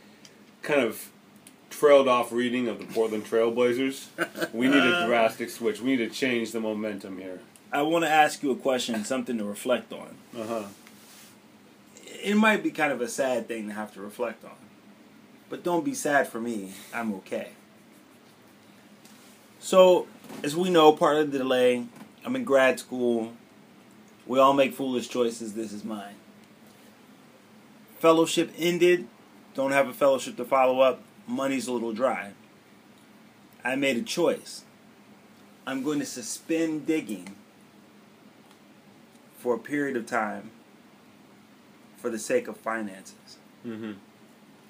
[0.64, 1.10] kind of
[1.70, 4.08] trailed off reading of the Portland Trailblazers.
[4.54, 5.80] we need a drastic switch.
[5.82, 7.40] We need to change the momentum here.
[7.76, 10.16] I want to ask you a question, something to reflect on.
[10.34, 10.64] Uh huh.
[12.24, 14.56] It might be kind of a sad thing to have to reflect on,
[15.50, 16.72] but don't be sad for me.
[16.94, 17.50] I'm okay.
[19.60, 20.08] So,
[20.42, 21.86] as we know, part of the delay,
[22.24, 23.34] I'm in grad school.
[24.26, 25.54] We all make foolish choices.
[25.54, 26.16] This is mine.
[28.00, 29.06] Fellowship ended.
[29.54, 31.02] Don't have a fellowship to follow up.
[31.28, 32.32] Money's a little dry.
[33.66, 34.64] I made a choice.
[35.68, 37.36] I'm going to suspend digging
[39.46, 40.50] for a period of time
[41.98, 43.38] for the sake of finances.
[43.64, 43.92] Mm-hmm.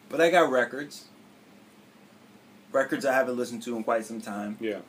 [0.10, 1.06] But I got records.
[2.74, 4.58] Records I haven't listened to in quite some time.
[4.60, 4.80] Yeah.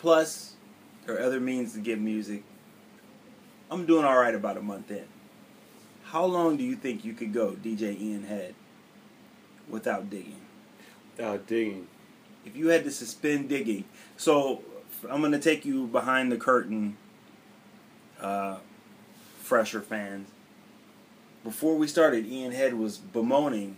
[0.00, 0.56] Plus,
[1.04, 2.42] there are other means to get music.
[3.70, 5.04] I'm doing all right about a month in.
[6.06, 8.56] How long do you think you could go, DJ Ian Head,
[9.68, 10.40] without digging?
[11.22, 11.86] Uh, digging.
[12.44, 13.84] If you had to suspend digging,
[14.16, 14.62] so
[15.08, 16.96] I'm going to take you behind the curtain,
[18.20, 18.56] uh,
[19.46, 20.28] fresher fans.
[21.44, 23.76] Before we started, Ian Head was bemoaning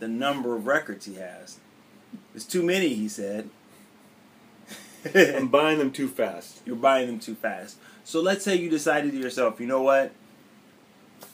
[0.00, 1.60] the number of records he has.
[2.34, 3.48] It's too many, he said.
[5.14, 6.60] I'm buying them too fast.
[6.66, 7.76] You're buying them too fast.
[8.02, 10.12] So let's say you decided to yourself, you know what?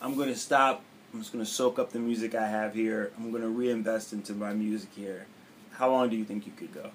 [0.03, 0.83] I'm going to stop.
[1.13, 3.11] I'm just going to soak up the music I have here.
[3.17, 5.27] I'm going to reinvest into my music here.
[5.73, 6.91] How long do you think you could go?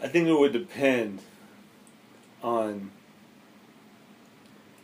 [0.00, 1.20] I think it would depend
[2.42, 2.90] on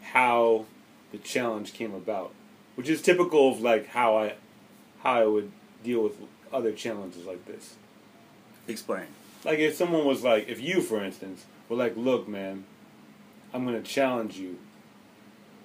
[0.03, 0.67] how
[1.13, 2.33] the challenge came about,
[2.75, 4.35] which is typical of like how I
[5.03, 6.17] how I would deal with
[6.53, 7.75] other challenges like this.
[8.67, 9.07] Explain.
[9.45, 12.65] Like if someone was like, if you, for instance, were like, look, man,
[13.53, 14.59] I'm gonna challenge you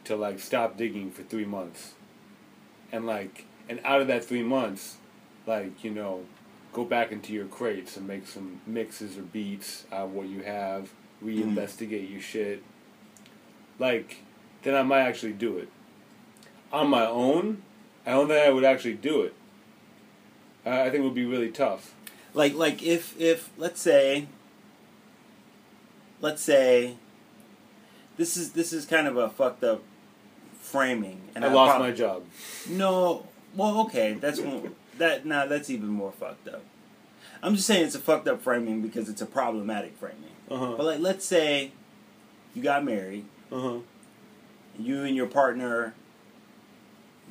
[0.04, 1.93] to like stop digging for three months,
[2.91, 4.97] and like, and out of that three months,
[5.45, 6.25] like you know,
[6.73, 10.43] go back into your crates and make some mixes or beats out of what you
[10.43, 10.89] have,
[11.23, 12.63] reinvestigate your shit.
[13.77, 14.17] Like,
[14.63, 15.69] then I might actually do it.
[16.71, 17.63] On my own,
[18.05, 19.34] I don't think I would actually do it.
[20.65, 21.93] I I think it would be really tough.
[22.34, 24.27] Like like if if let's say
[26.21, 26.95] let's say
[28.17, 29.82] this is this is kind of a fucked up
[30.60, 32.23] framing and I lost prob- my job.
[32.69, 35.25] No, well, okay, that's more, that.
[35.25, 36.63] Now that's even more fucked up.
[37.41, 40.36] I'm just saying it's a fucked up framing because it's a problematic framing.
[40.49, 40.73] Uh huh.
[40.77, 41.71] But like, let's say
[42.55, 43.77] you got married, Uh huh.
[44.79, 45.93] you and your partner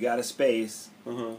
[0.01, 1.31] got a space, Uh huh.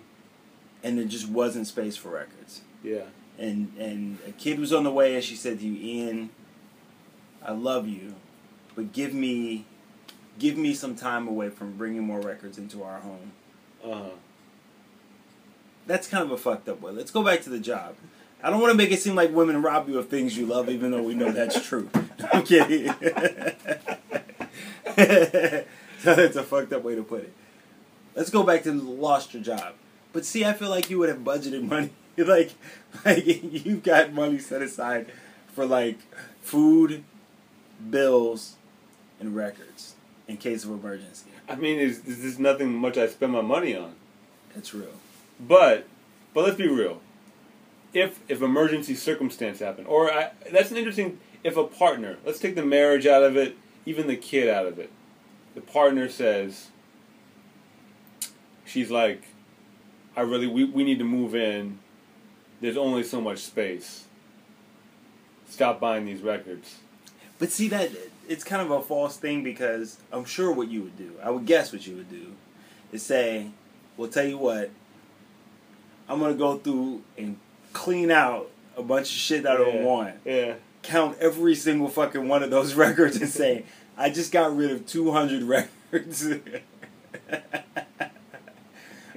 [0.84, 2.62] and there just wasn't space for records.
[2.84, 3.04] Yeah.
[3.38, 6.30] And and a kid was on the way, and she said to you, "Ian,
[7.46, 8.16] I love you,
[8.76, 9.66] but give me."
[10.38, 13.34] Give me some time away from bringing more records into our home.
[13.84, 14.10] Uh huh.
[15.86, 16.94] That's kind of a fucked up way.
[16.94, 17.96] Let's go back to the job.
[18.42, 20.70] I don't want to make it seem like women rob you of things you love,
[20.70, 21.90] even though we know that's true.
[22.34, 22.86] I'm kidding.
[24.96, 27.34] that's a fucked up way to put it.
[28.16, 29.74] Let's go back to lost your job.
[30.14, 31.92] But see, I feel like you would have budgeted money.
[32.18, 32.52] like,
[33.06, 35.08] like you've got money set aside
[35.54, 36.00] for like
[36.42, 37.04] food,
[37.90, 38.56] bills,
[39.20, 39.96] and records
[40.28, 41.30] in case of emergency.
[41.48, 43.96] I mean, is is this nothing much I spend my money on?
[44.56, 44.94] That's real.
[45.40, 45.88] But
[46.34, 47.02] but let's be real.
[47.94, 51.20] If if emergency circumstance happen, or I, that's an interesting.
[51.44, 54.78] If a partner, let's take the marriage out of it, even the kid out of
[54.78, 54.92] it.
[55.56, 56.68] The partner says,
[58.66, 59.24] she's like,
[60.16, 61.80] I really we we need to move in.
[62.62, 64.06] There's only so much space.
[65.50, 66.78] Stop buying these records.
[67.40, 67.90] But see that
[68.28, 71.14] it's kind of a false thing because I'm sure what you would do.
[71.24, 72.34] I would guess what you would do
[72.92, 73.52] is say,
[73.98, 74.70] "Well, tell you what,
[76.08, 77.38] I'm gonna go through and
[77.74, 80.16] clean out a bunch of shit that I don't want.
[80.26, 80.56] Yeah.
[80.82, 83.66] Count every single fucking one of those records and say,
[83.98, 86.28] I just got rid of 200 records."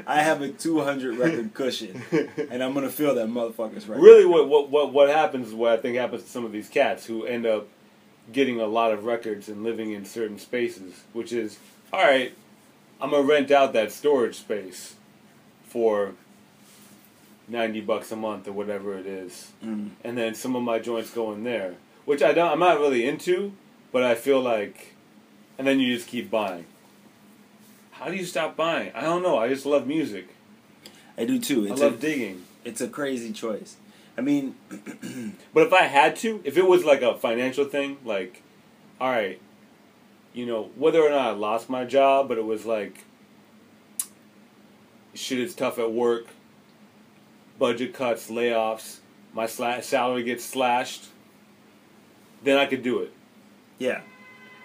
[0.06, 2.02] I have a 200 record cushion,
[2.50, 4.02] and I'm gonna fill that motherfucker's record.
[4.02, 6.68] Really, what, what what what happens is what I think happens to some of these
[6.68, 7.68] cats who end up
[8.32, 11.58] getting a lot of records and living in certain spaces, which is
[11.92, 12.34] all right.
[13.00, 14.94] I'm gonna rent out that storage space
[15.64, 16.14] for
[17.48, 19.90] ninety bucks a month or whatever it is, Mm.
[20.04, 21.74] and then some of my joints go in there,
[22.04, 22.50] which I don't.
[22.52, 23.52] I'm not really into,
[23.92, 24.94] but I feel like,
[25.58, 26.66] and then you just keep buying.
[27.92, 28.90] How do you stop buying?
[28.94, 29.38] I don't know.
[29.38, 30.28] I just love music.
[31.16, 31.66] I do too.
[31.66, 32.42] It's I love a, digging.
[32.64, 33.76] it's a crazy choice.
[34.16, 34.54] I mean,
[35.54, 38.42] But if I had to, if it was like a financial thing, like,
[39.00, 39.40] all right,
[40.34, 43.04] you know, whether or not I lost my job, but it was like,
[45.14, 46.26] shit is tough at work,
[47.58, 48.98] budget cuts, layoffs,
[49.32, 51.06] my sla- salary gets slashed,
[52.42, 53.12] then I could do it.
[53.78, 54.00] yeah,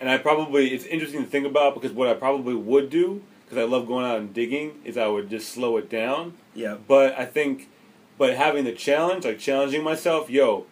[0.01, 3.57] And I probably, it's interesting to think about because what I probably would do, because
[3.59, 6.33] I love going out and digging, is I would just slow it down.
[6.55, 7.69] yeah, But I think,
[8.17, 10.65] but having the challenge, like challenging myself, yo,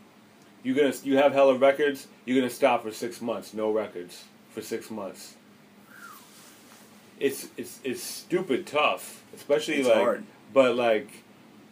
[0.63, 4.61] you gonna you have hella records, you're gonna stop for six months, no records for
[4.63, 5.35] six months.
[7.19, 10.23] It's it's it's stupid tough, especially It's like, hard.
[10.53, 11.07] but like,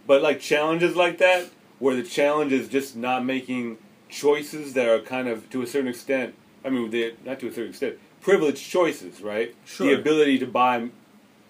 [0.08, 3.78] but like challenges like that, where the challenge is just not making
[4.10, 6.36] choices that are kind of to a certain extent.
[6.66, 9.56] I mean, they not to a certain extent, privileged choices, right?
[9.66, 9.88] Sure.
[9.88, 10.90] The ability to buy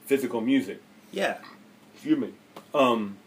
[0.06, 0.82] physical music
[1.14, 1.38] yeah.
[1.94, 2.32] excuse me.
[2.74, 3.18] Um,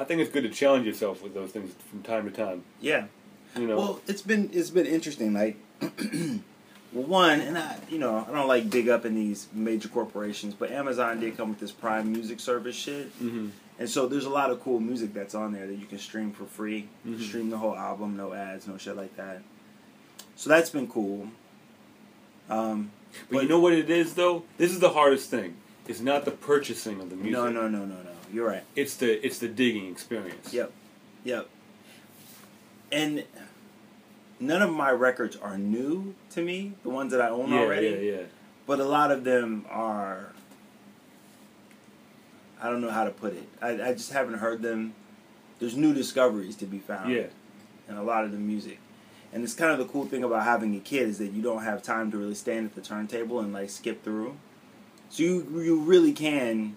[0.00, 2.64] I think it's good to challenge yourself with those things from time to time.
[2.80, 3.04] Yeah.
[3.56, 5.32] You know, Well, it's been it's been interesting.
[5.32, 5.56] Like,
[6.92, 10.72] one, and I, you know, I don't like big up in these major corporations, but
[10.72, 14.50] Amazon did come with this Prime Music service shit, hmm and so there's a lot
[14.50, 16.88] of cool music that's on there that you can stream for free.
[17.04, 17.28] You can Mhm.
[17.28, 19.42] Stream the whole album, no ads, no shit like that.
[20.36, 21.28] So that's been cool.
[22.50, 22.90] Um,
[23.30, 24.44] but, you know what it is though.
[24.58, 25.56] This is the hardest thing.
[25.88, 27.32] It's not the purchasing of the music.
[27.32, 28.10] no, no, no, no, no.
[28.32, 28.62] You're right.
[28.74, 30.52] It's the it's the digging experience.
[30.52, 30.72] Yep.
[31.24, 31.48] Yep.
[32.92, 33.24] And
[34.40, 37.88] none of my records are new to me, the ones that I own Yeah, already.
[37.88, 38.22] yeah, yeah.
[38.66, 40.32] But a lot of them are
[42.64, 43.46] I don't know how to put it.
[43.60, 44.94] I, I just haven't heard them.
[45.58, 47.26] There's new discoveries to be found Yeah.
[47.88, 48.78] in a lot of the music.
[49.34, 51.62] And it's kind of the cool thing about having a kid is that you don't
[51.62, 54.36] have time to really stand at the turntable and like skip through.
[55.10, 56.76] So you you really can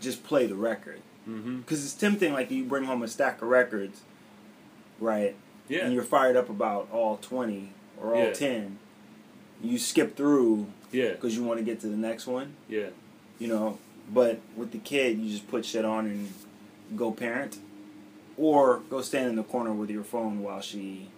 [0.00, 1.58] just play the record Mm-hmm.
[1.60, 2.32] because it's tempting.
[2.32, 4.00] Like you bring home a stack of records,
[5.00, 5.36] right?
[5.68, 5.84] Yeah.
[5.84, 8.32] And you're fired up about all twenty or all Yeah.
[8.32, 8.78] ten.
[9.62, 11.10] You skip through yeah.
[11.12, 12.88] because you want to get to the next one, Yeah.
[13.38, 13.78] you know.
[14.12, 16.32] But with the kid, you just put shit on and
[16.96, 17.58] go parent,
[18.36, 21.10] or go stand in the corner with your phone while she.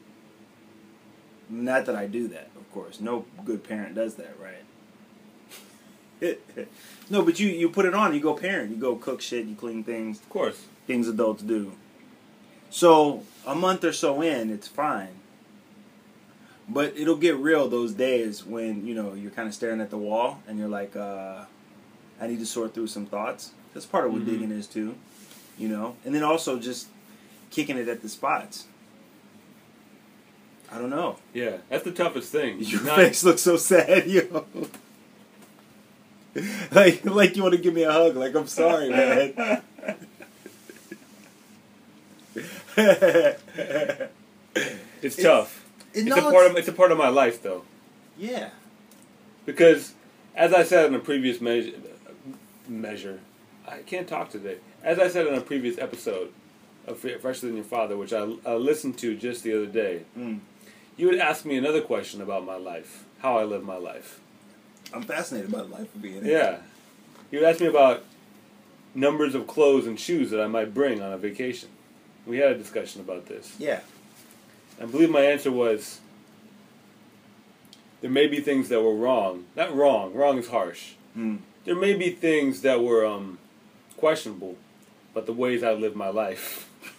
[1.48, 3.00] Not that I do that, of course.
[3.00, 4.64] No good parent does that, right?
[7.10, 8.14] no, but you you put it on.
[8.14, 8.70] You go parent.
[8.70, 9.46] You go cook shit.
[9.46, 10.18] You clean things.
[10.20, 10.66] Of course.
[10.86, 11.72] Things adults do.
[12.70, 15.16] So a month or so in, it's fine.
[16.68, 19.98] But it'll get real those days when you know you're kind of staring at the
[19.98, 21.44] wall and you're like, uh,
[22.20, 23.52] I need to sort through some thoughts.
[23.72, 24.26] That's part of what Mhm.
[24.26, 24.94] digging is too,
[25.58, 25.96] you know.
[26.04, 26.88] And then also just
[27.50, 28.66] kicking it at the spots.
[30.72, 31.16] I don't know.
[31.34, 31.58] Yeah.
[31.68, 32.58] That's the toughest thing.
[32.60, 34.46] Your Not- face looks so sad, yo.
[36.70, 38.16] like, like you want to give me a hug.
[38.16, 39.62] Like I'm sorry, man.
[45.02, 45.64] It's tough.
[45.94, 47.62] It- It's a part it's- of it's a part of my life though.
[48.18, 48.50] yeah.
[49.46, 49.94] Because,
[50.36, 51.72] as I said in a previous measure,
[52.70, 53.20] measure,
[53.68, 54.56] I can't talk today.
[54.82, 56.32] As I said in a previous episode
[56.86, 60.40] of Fresher Than Your Father, which I, I listened to just the other day, Mm.
[60.96, 64.20] you would ask me another question about my life, how I live my life.
[64.92, 66.24] I'm fascinated by the life of being.
[66.24, 66.32] here.
[66.38, 66.58] Yeah.
[67.30, 68.02] You would ask me about
[68.94, 71.68] numbers of clothes and shoes that I might bring on a vacation.
[72.26, 73.54] We had a discussion about this.
[73.58, 73.80] Yeah.
[74.80, 76.00] I believe my answer was
[78.00, 79.44] there may be things that were wrong.
[79.54, 80.14] Not wrong.
[80.14, 80.92] Wrong is harsh.
[81.14, 81.36] Hmm.
[81.64, 83.38] There may be things that were um,
[83.96, 84.56] questionable,
[85.14, 86.68] but the ways I live my life.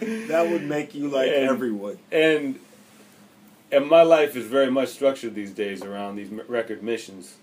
[0.00, 1.98] that would make you like And- everyone.
[2.10, 2.58] and
[3.70, 7.36] and my life is very much structured these days around these record missions,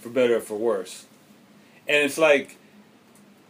[0.00, 1.06] for better or for worse.
[1.88, 2.58] And it's like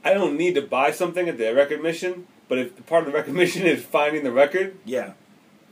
[0.05, 3.19] I don't need to buy something at the record mission, but if part of the
[3.19, 5.15] record mission is finding the record, Yeah.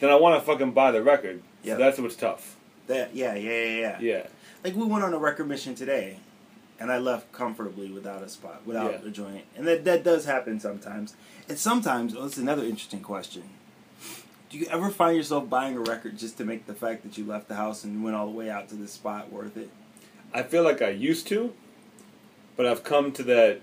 [0.01, 1.43] then I want to fucking buy the record.
[1.63, 1.75] Yeah.
[1.75, 2.57] So that's what's tough.
[2.89, 3.15] That.
[3.15, 3.35] Yeah.
[3.35, 3.51] Yeah.
[3.65, 3.81] Yeah.
[3.81, 3.99] Yeah.
[4.01, 4.27] Yeah.
[4.65, 6.19] Like we went on a record mission today,
[6.81, 9.09] and I left comfortably without a spot, without Yeah.
[9.09, 11.15] a joint, and that that does happen sometimes.
[11.49, 13.45] And sometimes, oh, it's another interesting question.
[14.51, 17.25] Do you ever find yourself buying a record just to make the fact that you
[17.27, 19.69] left the house and went all the way out to this spot worth it?
[20.33, 21.53] I feel like I used to,
[22.57, 23.61] but I've come to that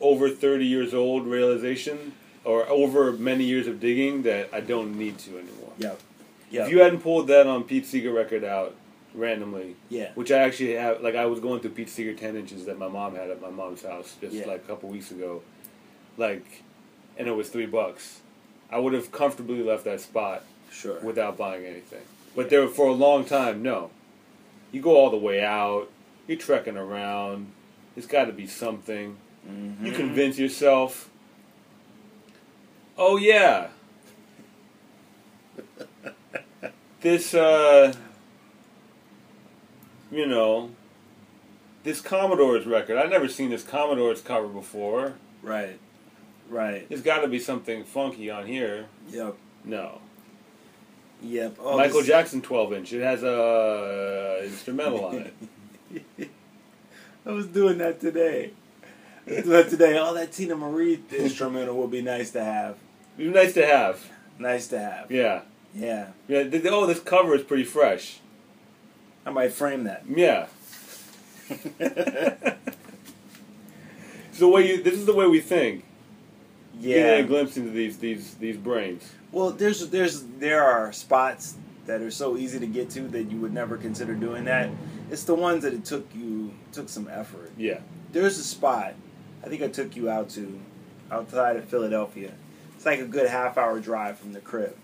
[0.00, 2.12] over 30 years old realization
[2.44, 5.72] or over many years of digging that I don't need to anymore.
[5.78, 6.00] Yep.
[6.52, 8.74] If you hadn't pulled that on Pete Seeger record out
[9.14, 10.10] randomly, yeah.
[10.14, 12.88] which I actually have, like I was going through Pete Seeger 10 inches that my
[12.88, 14.46] mom had at my mom's house just Yeah.
[14.46, 15.42] like a couple weeks ago,
[16.16, 16.62] like,
[17.18, 18.20] and it was three bucks.
[18.70, 20.98] I would have comfortably left that spot Sure.
[21.00, 22.02] without buying anything.
[22.34, 23.90] But there, for a long time, no.
[24.72, 25.90] You go all the way out.
[26.26, 27.48] You're trekking around.
[27.94, 29.18] There's got to be something.
[29.46, 29.84] Mhm.
[29.84, 31.10] You convince yourself.
[32.96, 33.68] Oh yeah.
[37.02, 37.92] This, uh,
[40.12, 40.70] you know,
[41.82, 42.96] this Commodore's record.
[42.96, 45.14] I've never seen this Commodore's cover before.
[45.42, 45.78] Right.
[46.48, 46.88] Right.
[46.88, 48.86] There's got to be something funky on here.
[49.10, 49.36] Yep.
[49.64, 50.00] No.
[51.22, 51.56] Yep.
[51.60, 52.92] Oh, Michael this- Jackson 12 inch.
[52.92, 55.32] It has a uh, instrumental on
[56.18, 56.30] it.
[57.26, 58.52] I was doing that today.
[59.26, 59.98] Doing that today.
[59.98, 62.76] Oh, that Teena Marie instrumental would be nice to have.
[63.18, 64.04] It'd be nice to have.
[64.38, 65.10] Nice to have.
[65.10, 65.42] Yeah.
[65.74, 66.08] Yeah.
[66.28, 66.44] Yeah.
[66.70, 68.20] Oh, this cover is pretty fresh.
[69.24, 70.04] I might frame that.
[70.08, 70.46] Yeah.
[74.42, 74.82] The way you.
[74.82, 75.84] This is the way we think.
[76.80, 76.96] Yeah.
[76.96, 79.12] Getting a glimpse into these these these brains.
[79.30, 81.54] Well, there's there's there are spots
[81.86, 84.68] that are so easy to get to that you would never consider doing that.
[85.12, 87.52] It's the ones that it took you took some effort.
[87.56, 87.80] Yeah.
[88.10, 88.94] There's a spot
[89.44, 90.60] I think I took you out to
[91.10, 92.32] outside of Philadelphia.
[92.74, 94.76] It's like a good half hour drive from the crib.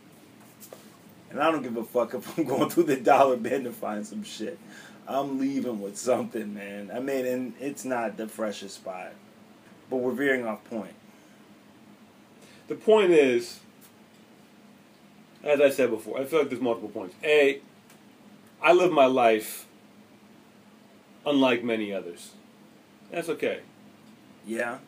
[1.31, 4.07] And I don't give a fuck if I'm going through the dollar bin to find
[4.07, 4.59] some shit.
[5.07, 6.91] I'm leaving with something, man.
[6.95, 9.13] I mean, and it's not the freshest spot,
[9.89, 10.95] but we're veering off point.
[12.69, 13.61] The point is,
[15.43, 17.15] as I said before, I feel like there's multiple points.
[17.25, 17.61] A,
[18.61, 19.67] I live my life
[21.25, 22.33] unlike many others.
[23.11, 23.61] That's okay.
[24.47, 24.79] Yeah,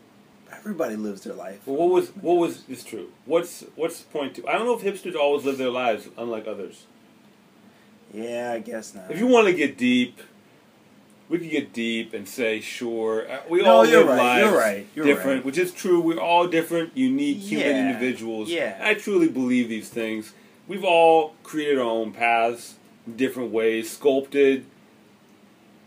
[0.53, 1.61] everybody lives their life.
[1.67, 3.11] Well, what was what was this true?
[3.27, 4.47] What's what's point two?
[4.49, 6.85] I don't know if hipsters always live their lives unlike others.
[8.13, 9.11] Yeah, I guess not.
[9.11, 10.21] If you want to get deep,
[11.29, 14.51] we could get deep and say, sure, uh, we No, all you're live right, lives
[14.51, 15.45] you're right, you're different, right.
[15.45, 16.01] which is true.
[16.01, 18.49] We're all different, unique human Yeah, individuals.
[18.51, 18.79] yeah.
[18.83, 20.33] I truly believe these things.
[20.67, 22.75] We've all created our own paths,
[23.17, 24.67] different ways, sculpted,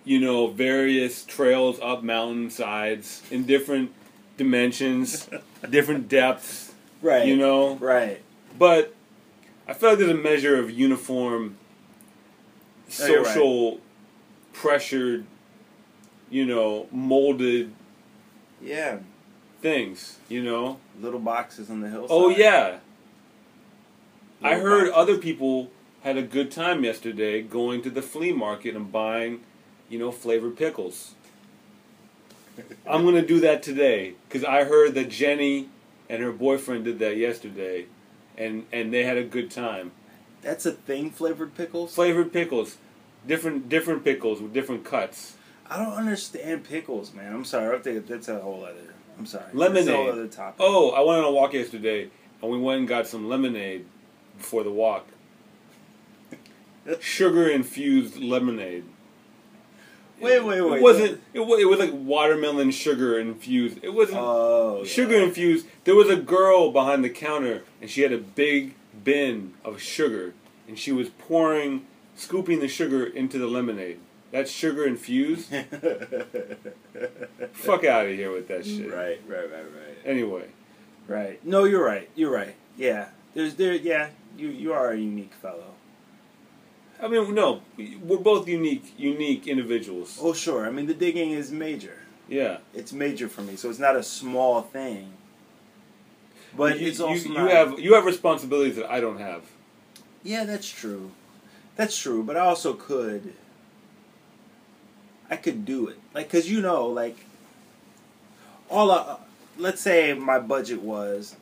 [0.06, 3.92] you know, various trails up mountainsides in different
[4.38, 5.30] dimensions,
[5.70, 7.76] different depths, right, you know.
[7.76, 8.22] right.
[8.58, 8.94] But
[9.68, 11.58] I feel like there's a measure of uniform,
[13.00, 13.28] No, you're right.
[13.34, 13.80] social,
[14.52, 15.26] pressured,
[16.30, 17.74] you know, molded
[18.62, 19.00] Yeah,
[19.62, 20.18] things.
[20.30, 20.80] You know.
[21.00, 22.10] little boxes on the hillside.
[22.12, 22.80] Oh yeah.
[24.42, 24.94] I heard boxes.
[24.96, 25.72] other people
[26.04, 29.42] had a good time yesterday going to the flea market and buying,
[29.90, 31.16] you know, flavored pickles.
[32.88, 35.70] I'm gonna do that today because I heard that Jenny
[36.10, 37.88] and her boyfriend did that yesterday,
[38.38, 39.92] and and they had a good time.
[40.42, 41.96] That's a thing, flavored pickles.
[41.96, 42.78] flavored pickles,
[43.26, 45.36] different different pickles with different cuts.
[45.70, 47.34] I don't understand pickles, man.
[47.34, 47.76] I'm sorry.
[47.76, 48.94] I think that's a whole other.
[49.18, 49.46] I'm sorry.
[49.54, 49.88] Lemonade.
[49.88, 50.56] That's a whole other topic.
[50.60, 52.10] Oh, I went on a walk yesterday,
[52.42, 53.86] and we went and got some lemonade
[54.38, 55.08] before the walk.
[57.00, 58.84] Sugar infused lemonade.
[60.24, 60.78] Wait, wait, wait.
[60.78, 61.22] It wasn't.
[61.34, 63.80] It was, it was like watermelon sugar infused.
[63.84, 64.86] It wasn't Oh, yeah.
[64.90, 65.68] sugar infused.
[65.84, 70.34] There was a girl behind the counter, and she had a big bin of sugar,
[70.68, 74.00] and she was pouring, scooping the sugar into the lemonade.
[74.32, 75.50] That's sugar infused.
[77.54, 78.92] Fuck out of here with that shit.
[78.92, 80.46] Right, right, right, right, Anyway,
[81.08, 81.44] right.
[81.46, 82.10] No, you're right.
[82.16, 82.56] You're right.
[82.78, 83.10] Yeah.
[83.34, 83.74] There's there.
[83.74, 84.10] Yeah.
[84.38, 85.74] You you are a unique fellow.
[87.04, 90.18] I mean, no, we're both unique, unique individuals.
[90.22, 90.66] Oh sure.
[90.66, 91.98] I mean the digging is major.
[92.30, 95.12] Yeah, It's major for me, so it's not a small thing.
[96.56, 99.44] But you, it's also you, you have you have responsibilities that I don't have.
[100.24, 101.12] Yeah, that's true.
[101.76, 103.34] That's true, but I also could.
[105.30, 107.26] I could do it, like, cause you know, like,
[108.70, 108.92] all.
[108.92, 109.18] I,
[109.58, 111.36] let's say my budget was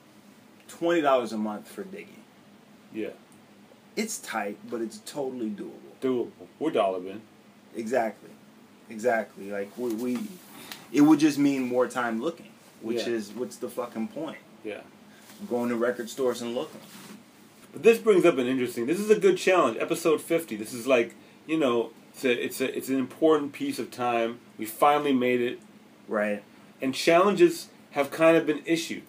[0.69, 2.23] twenty dollars a month for digging.
[2.93, 3.09] Yeah,
[3.95, 5.71] It's tight, but it's totally doable.
[6.01, 6.31] doable.
[6.59, 7.21] We're dollar bin.
[7.75, 8.29] Exactly,
[8.89, 9.51] exactly.
[9.51, 10.17] Like we, we
[10.91, 12.49] it would just mean more time looking,
[12.81, 13.13] which Yeah.
[13.13, 14.37] is what's the fucking point?
[14.63, 14.81] Yeah.
[15.49, 16.81] Going to record stores and looking.
[17.73, 18.85] But this brings up an interesting.
[18.85, 19.77] This is a good challenge.
[19.79, 20.55] Episode fifty.
[20.55, 21.15] This is like
[21.47, 24.39] you know, it's a, it's a, it's an important piece of time.
[24.57, 25.59] We finally made it,
[26.07, 26.43] Right?
[26.81, 29.03] and challenges have kind of been issued.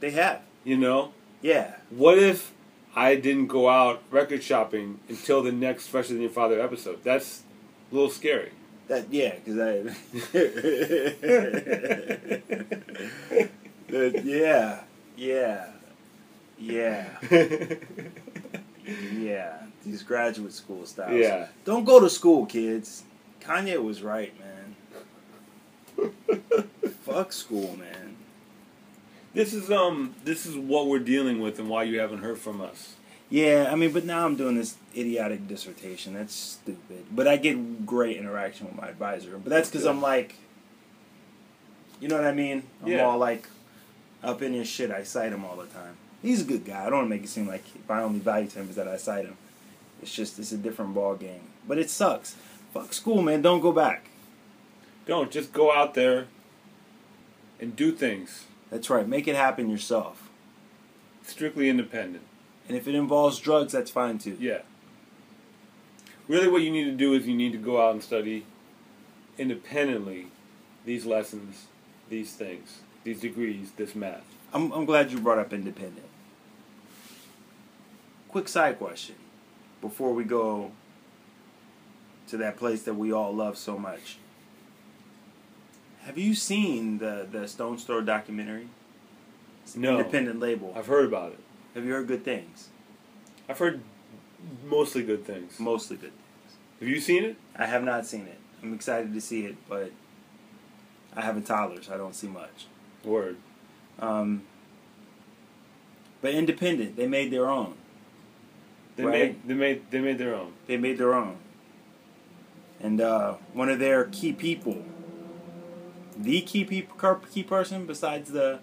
[0.00, 0.40] They have.
[0.64, 1.12] You know,
[1.42, 1.74] Yeah.
[1.90, 2.52] what if
[2.96, 7.02] I didn't go out record shopping until the next Fresher Than Your Father episode?
[7.02, 7.42] That's
[7.90, 8.52] a little scary.
[8.88, 9.94] That yeah, because I.
[13.88, 14.80] That- yeah,
[15.16, 15.66] yeah,
[16.58, 17.08] yeah,
[19.12, 19.58] yeah.
[19.84, 21.14] These graduate school styles.
[21.20, 21.46] Yeah.
[21.64, 23.04] Don't go to school, kids.
[23.40, 24.74] Kanye was right, man.
[27.02, 28.03] Fuck school, man.
[29.34, 32.60] This is um this is what we're dealing with and why you haven't heard from
[32.60, 32.94] us.
[33.30, 36.14] Yeah, I mean, but now I'm doing this idiotic dissertation.
[36.14, 37.06] That's stupid.
[37.10, 39.36] But I get great interaction with my advisor.
[39.38, 40.36] But that's because I'm like,
[42.00, 42.62] you know what I mean?
[42.82, 43.04] I'm Yeah.
[43.06, 43.48] all like
[44.22, 44.90] up in his shit.
[44.92, 45.96] I cite him all the time.
[46.22, 46.82] He's a good guy.
[46.82, 48.86] I don't want to make it seem like my only value to him is that
[48.86, 49.36] I cite him.
[50.00, 51.40] It's just it's a different ball game.
[51.66, 52.36] But it sucks.
[52.72, 53.42] Fuck school, man.
[53.42, 54.10] Don't go back.
[55.06, 56.26] Don't just go out there
[57.60, 58.44] and do things
[58.74, 59.06] That's right.
[59.06, 60.30] Make it happen yourself.
[61.22, 62.24] strictly independent.
[62.66, 64.36] And if it involves drugs, that's fine too.
[64.40, 64.62] Yeah.
[66.26, 68.46] Really, what you need to do is you need to go out and study
[69.38, 70.26] independently
[70.84, 71.66] these lessons,
[72.08, 74.24] these things, these degrees, this math.
[74.52, 76.08] I'm, I'm glad you brought up independent.
[78.28, 79.14] Quick side question
[79.80, 80.72] before we go
[82.26, 84.18] to that place that we all love so much.
[86.04, 88.68] Have you seen the, the Stones Throw documentary?
[89.62, 89.98] It's an No.
[89.98, 90.72] independent label.
[90.76, 91.38] I've heard about it.
[91.74, 92.68] Have you heard good things?
[93.48, 93.80] I've heard
[94.64, 95.58] mostly good things.
[95.58, 96.56] Mostly good things.
[96.80, 97.36] Have you seen it?
[97.56, 98.38] I have not seen it.
[98.62, 99.92] I'm excited to see it, but
[101.16, 102.66] I have a toddler, so I don't see much.
[103.02, 103.36] Word.
[103.98, 104.42] Um,
[106.20, 107.74] but independent, they made their own.
[108.96, 109.12] They Right.
[109.12, 110.52] made they made they made their own.
[110.66, 111.36] They made their own.
[112.80, 114.84] And uh, one of their key people,
[116.16, 116.86] the key
[117.32, 118.60] key person besides the.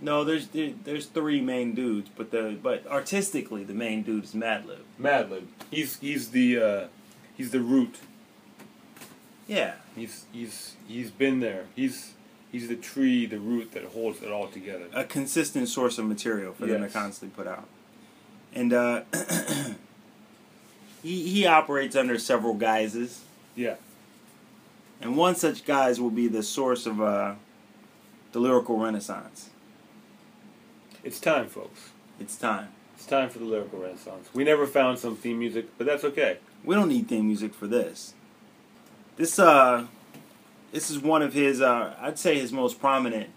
[0.00, 4.34] No, there's there, there's three main dudes, but the but artistically the main dude is
[4.34, 4.80] Madlib.
[5.00, 5.44] Madlib.
[5.70, 6.86] He's he's the uh,
[7.36, 7.96] he's the root.
[9.48, 11.66] Yeah, He's he's he's been there.
[11.74, 12.12] He's
[12.52, 14.86] he's the tree, the root that holds it all together.
[14.92, 17.66] a consistent source of material for them to constantly put out.
[18.52, 19.02] And uh,
[21.02, 23.22] he he operates under several guises.
[23.54, 23.76] Yeah.
[25.00, 27.34] And one such guise will be the source of uh,
[28.32, 29.50] the lyrical renaissance.
[31.04, 31.90] It's time, folks.
[32.18, 32.68] It's time.
[32.96, 34.28] It's time for the lyrical renaissance.
[34.32, 36.38] We never found some theme music, but that's okay.
[36.64, 38.14] We don't need theme music for this.
[39.16, 39.86] This uh,
[40.72, 43.30] this is one of his uh, I'd say his most prominent.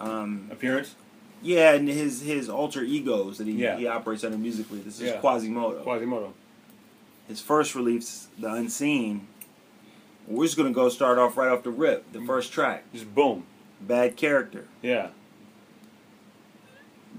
[0.00, 0.94] Um, Appearance?
[1.42, 3.76] yeah, and his his alter egos that he, Yeah.
[3.76, 4.78] he operates under musically.
[4.78, 5.20] This is Yeah.
[5.20, 5.84] Quasimoto.
[5.84, 6.32] Quasimoto.
[7.28, 9.26] his first release, The Unseen.
[10.30, 12.12] We're just gonna go start off right off the rip.
[12.12, 13.44] The first track, Just boom.
[13.80, 14.66] Bad Character.
[14.80, 15.08] Yeah.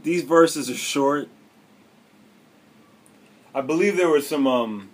[0.04, 1.28] These verses are short.
[3.54, 4.90] I believe there were some um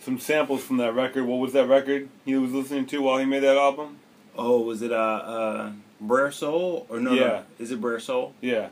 [0.00, 1.24] some samples from that record.
[1.24, 3.98] What was that record he was listening to while he made that album?
[4.36, 7.14] Oh, was it uh uh Brer Soul or no?
[7.14, 7.42] no, Yeah.
[7.58, 8.34] is it Brer Soul?
[8.40, 8.68] Yeah.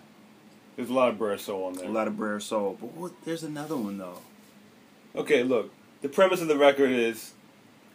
[0.76, 1.86] There's a lot of Brer Soul on there.
[1.86, 4.18] A lot of Brer Soul, but what, there's another one though.
[5.14, 5.70] Okay, look.
[6.02, 7.32] The premise of the record is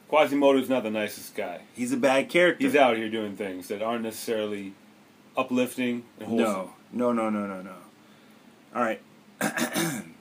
[0.09, 1.61] Quasimoto's not the nicest guy.
[1.73, 2.65] He's a bad character.
[2.65, 4.73] He's out here doing things that aren't necessarily
[5.35, 6.69] uplifting and wholesome.
[6.93, 7.75] No, no, no, no, no, no.
[8.73, 9.01] All right.
[9.41, 10.15] I'm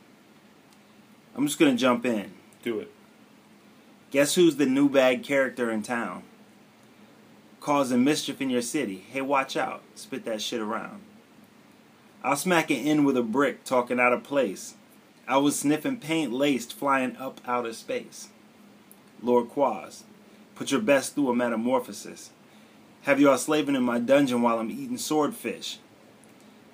[1.46, 2.32] just gonna jump in.
[2.62, 2.90] Do it.
[4.10, 6.22] Guess who's the new bad character in town?
[7.60, 9.04] Causing mischief in your city.
[9.10, 9.82] Hey, watch out.
[9.94, 11.02] Spit that shit around.
[12.24, 14.74] I'll smack it in with a brick, talking out of place.
[15.28, 18.28] I was sniffing paint laced, flying up out of space.
[19.22, 20.04] Lord Quaz,
[20.54, 22.30] put your best through a metamorphosis.
[23.02, 25.78] Have y'all slaving in my dungeon while I'm eating swordfish.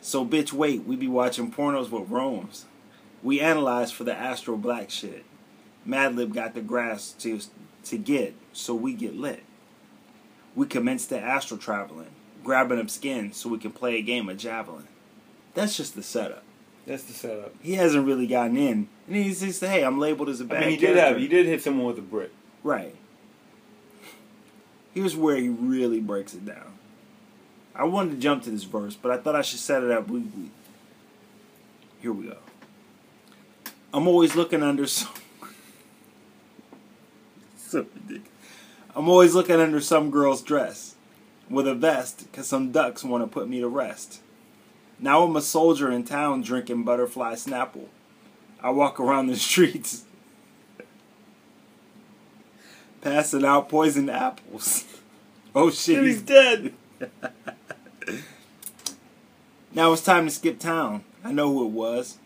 [0.00, 2.64] So, bitch, wait, we be watching pornos with Rome's.
[3.22, 5.24] We analyze for the astral black shit.
[5.86, 7.40] Madlib got the grass to
[7.84, 9.42] to get, so we get lit.
[10.54, 12.10] We commence the astral traveling.
[12.44, 14.88] grabbing up skin so we can play a game of javelin.
[15.54, 16.42] That's just the setup.
[16.86, 17.54] That's the setup.
[17.62, 20.62] He hasn't really gotten in, and he's just hey, I'm labeled as a bad.
[20.62, 22.30] I mean, he did have he did hit someone with a brick.
[22.64, 22.94] Right.
[24.94, 26.72] Here's where he really breaks it down.
[27.74, 30.08] I wanted to jump to this verse, but I thought I should set it up.
[30.08, 30.50] We, we,
[32.02, 32.36] here we go.
[33.94, 35.12] I'm always looking under some.
[37.56, 38.28] so ridiculous.
[38.94, 40.96] I'm always looking under some girl's dress
[41.48, 44.20] with a vest because some ducks want to put me to rest.
[45.02, 47.86] Now I'm a soldier in town drinking butterfly snapple.
[48.62, 50.04] I walk around the streets
[53.02, 54.86] passing out poisoned apples.
[55.54, 56.72] Oh shit, Dude, he's dead.
[59.74, 61.04] Now it's time to skip town.
[61.22, 62.16] I know who it was.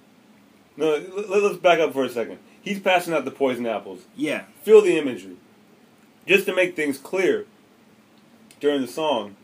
[0.76, 2.38] No, let, let's back up for a second.
[2.62, 4.02] He's passing out the poison apples.
[4.16, 5.36] Yeah, Feel the imagery.
[6.24, 7.46] Just to make things clear,
[8.60, 9.34] during the song,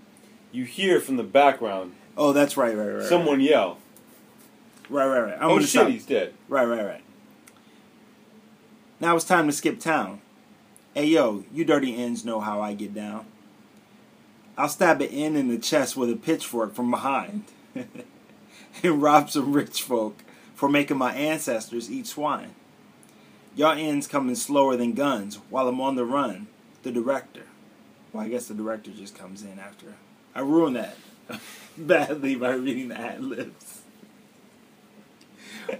[0.52, 3.04] you hear from the background Oh, that's right, right, right.
[3.06, 3.78] someone yell,
[4.90, 5.36] Right, right, right.
[5.38, 5.88] I'm "Oh gonna shit, stop.
[5.88, 7.04] he's dead." Right, right, right.
[9.00, 10.20] Now it's time to skip town.
[10.94, 13.24] Hey yo, you dirty ends know how I get down.
[14.58, 17.44] I'll stab an end in the chest with a pitchfork from behind.
[18.82, 20.22] and rob some rich folk
[20.54, 22.54] for making my ancestors eat swine.
[23.56, 26.46] Y'all ends coming slower than guns while I'm on the run.
[26.82, 27.44] The director.
[28.12, 29.94] Well, I guess the director just comes in after.
[30.34, 30.96] I ruined that
[31.78, 33.80] badly by reading the ad libs.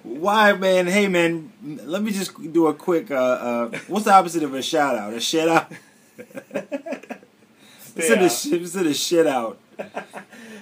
[0.03, 0.86] Why, man?
[0.86, 1.53] Hey, man.
[1.62, 3.11] Let me just do a quick.
[3.11, 5.12] Uh, uh, what's the opposite of a shout out?
[5.12, 5.70] A shit out.
[7.80, 8.32] Send a, out.
[8.32, 9.59] shit, send a shit out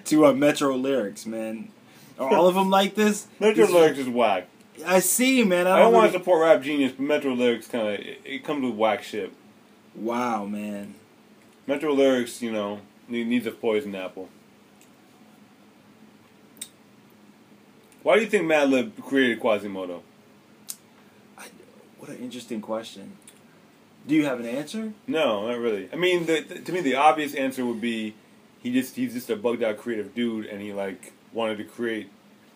[0.06, 1.70] to uh, Metro Lyrics, man.
[2.18, 3.26] Are all of them like this?
[3.38, 4.46] Metro This- Lyrics is whack.
[4.86, 5.66] I see, man.
[5.66, 8.20] I I don't, don't want to support Rap Genius, but Metro Lyrics kind of it,
[8.24, 9.30] it comes with whack shit.
[9.94, 10.94] Wow, man.
[11.66, 14.30] Metro Lyrics, you know, need, needs a poison apple.
[18.02, 20.00] Why do you think Madlib created Quasimoto?
[21.36, 21.46] I,
[21.98, 23.12] what an interesting question.
[24.06, 24.92] Do you have an answer?
[25.06, 25.88] No, not really.
[25.92, 28.14] I mean, the, the- to me, the obvious answer would be
[28.62, 32.08] he just he's just a bugged out creative dude, and he like wanted to create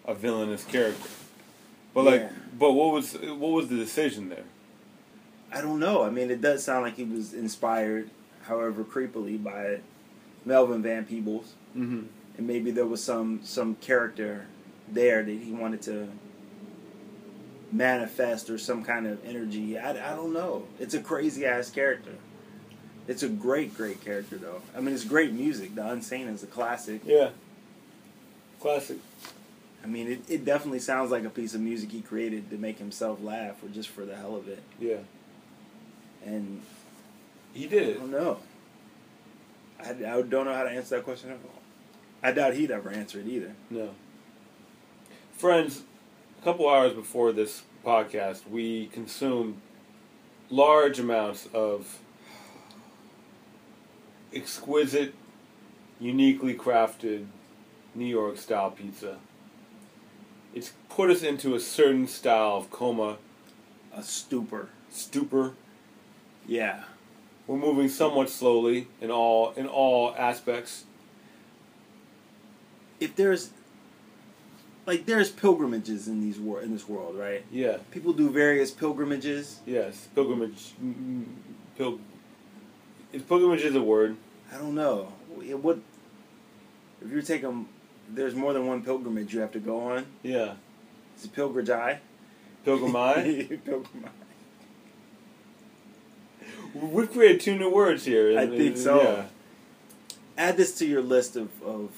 [0.06, 1.08] a villainous character.
[1.92, 2.30] But like, Yeah.
[2.58, 4.44] but what was what was the decision there?
[5.52, 6.02] I don't know.
[6.02, 8.10] I mean, it does sound like he was inspired,
[8.44, 9.80] however creepily, by
[10.44, 11.52] Melvin Van Peebles.
[11.76, 12.02] Mm-hmm.
[12.38, 14.46] and maybe there was some some character
[14.88, 16.08] there that he wanted to
[17.72, 19.78] manifest or some kind of energy.
[19.78, 20.66] I, I don't know.
[20.78, 22.12] It's a crazy ass character.
[23.06, 24.62] It's a great, great character though.
[24.76, 25.74] I mean, it's great music.
[25.74, 27.02] The Unseen is a classic.
[27.04, 27.30] Yeah,
[28.60, 28.98] classic.
[29.82, 32.78] I mean, it, it definitely sounds like a piece of music he created to make
[32.78, 34.62] himself laugh or just for the hell of it.
[34.80, 34.98] Yeah,
[36.24, 36.62] And
[37.52, 38.38] he did I don't know.
[39.84, 41.60] I, I don't know how to answer that question at all.
[42.22, 43.52] I doubt he'd ever answer it either.
[43.68, 43.90] No.
[45.36, 45.82] Friends,
[46.40, 49.60] a couple hours before this podcast, we consumed
[50.50, 51.98] large amounts of
[54.34, 55.14] exquisite,
[56.00, 57.26] uniquely crafted
[57.94, 59.16] New York style pizza.
[60.54, 63.16] It's put us into a certain style of coma,
[63.92, 64.68] A stupor.
[64.90, 65.54] stupor.
[66.46, 66.84] Yeah.
[67.46, 70.84] We're moving somewhat slowly in all in all aspects.
[73.00, 73.50] if there's
[74.86, 77.44] like there's pilgrimages in these wor- in this world, right?
[77.50, 77.78] Yeah.
[77.90, 79.60] People do various pilgrimages.
[79.66, 80.08] Yes.
[80.14, 80.72] Pilgrimage.
[80.82, 81.24] mm, mm,
[81.76, 82.00] Pil-
[83.12, 84.16] is pilgrimage is a word.
[84.52, 85.12] I don't know.
[85.46, 85.82] It would
[87.04, 87.66] if you take taking
[88.08, 90.06] there's more than one pilgrimage you have to go on.
[90.22, 90.54] Yeah.
[91.16, 92.00] Is it pilgrimage eye?
[92.64, 93.48] Pilgrimage.
[93.64, 94.10] pilgrimage.
[96.74, 98.38] We've created two new words here.
[98.38, 99.00] I think so.
[99.00, 99.24] Yeah.
[100.36, 101.92] Add this to your list of, of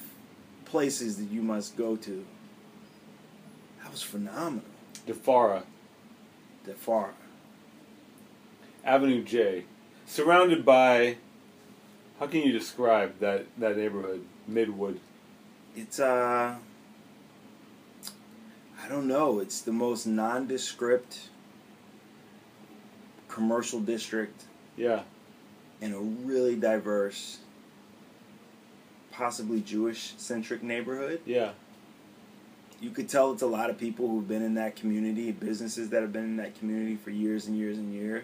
[0.65, 2.25] places that you must go to.
[3.87, 4.65] That was phenomenal.
[5.05, 5.63] Di Fara,
[6.67, 7.11] DeFara.
[8.83, 9.63] Avenue J,
[10.05, 11.15] surrounded by.
[12.19, 14.25] How can you describe that that neighborhood?
[14.51, 14.97] Midwood.
[15.73, 16.55] It's uh
[18.83, 21.29] I don't know, it's the most nondescript
[23.29, 24.43] commercial district
[24.75, 25.03] Yeah.
[25.79, 27.37] in a really diverse
[29.11, 31.21] possibly Jewish centric neighborhood.
[31.25, 31.51] Yeah.
[32.79, 36.01] You could tell it's a lot of people who've been in that community, businesses that
[36.01, 38.23] have been in that community for years and years and years.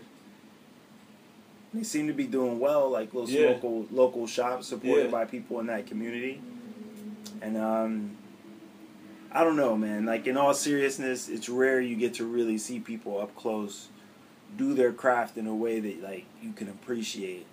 [1.74, 3.49] They seem to be doing well, like little Yeah.
[3.49, 5.12] local local shops supported Yeah.
[5.12, 6.39] by people in that community.
[7.41, 8.12] And um,
[9.32, 10.06] I don't know, man.
[10.06, 13.88] Like in all seriousness, it's rare you get to really see people up close
[14.56, 17.47] do their craft in a way that like you can appreciate.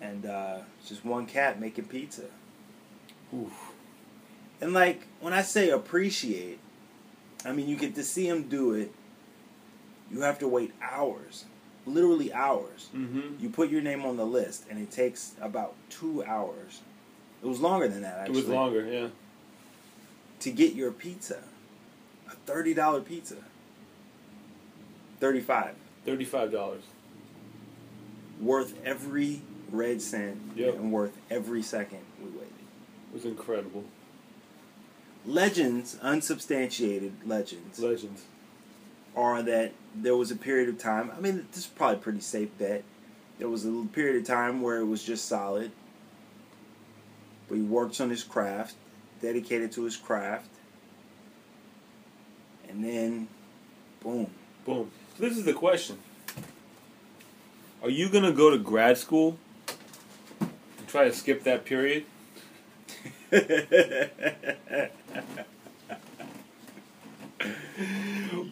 [0.00, 2.24] and uh, just one cat making pizza.
[3.34, 3.67] Oof.
[4.60, 6.58] And like when I say appreciate,
[7.44, 8.92] I mean you get to see him do it.
[10.10, 11.44] You have to wait hours,
[11.86, 12.88] literally hours.
[12.96, 13.42] Mm-hmm.
[13.42, 16.80] You put your name on the list, and it takes about two hours.
[17.42, 19.08] It was longer than that It was longer, yeah.
[20.40, 21.38] to get your pizza,
[22.26, 23.36] a thirty dollar pizza.
[25.20, 25.74] Thirty five.
[26.04, 26.82] Thirty five dollars.
[28.40, 30.74] worth every red cent Yep.
[30.76, 32.46] and worth every second we waited.
[33.10, 33.84] It was incredible.
[35.26, 38.24] Legends, unsubstantiated legends, Legends.
[39.14, 41.10] are that there was a period of time.
[41.16, 42.84] I mean, this is probably a pretty safe bet.
[43.38, 45.70] There was a little period of time where it was just solid.
[47.48, 48.74] But he works on his craft,
[49.20, 50.50] dedicated to his craft,
[52.68, 53.28] and then,
[54.00, 54.30] boom.
[54.64, 54.90] Boom.
[55.16, 55.98] So this is the question.
[57.82, 59.38] Are you gonna go to grad school
[60.40, 62.04] and try to skip that period?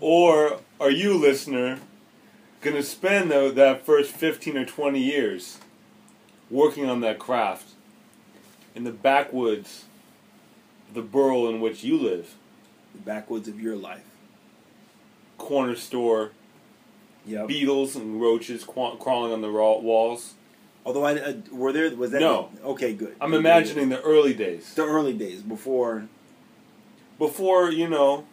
[0.01, 1.79] Or are you, listener,
[2.61, 5.59] gonna spend though that first fifteen or twenty years
[6.51, 7.71] working on that craft
[8.75, 9.85] in the backwoods
[10.93, 12.35] the borough in which you live?
[12.95, 14.05] the backwoods of your life.
[15.39, 16.31] Corner store
[17.27, 17.49] Yep.
[17.49, 20.35] beetles and roaches qu- crawling on the raw walls.
[20.87, 22.49] Although I uh, were there was that No.
[22.65, 23.17] okay good.
[23.21, 26.07] I'm imagining the early days the early days before
[27.19, 28.25] before you know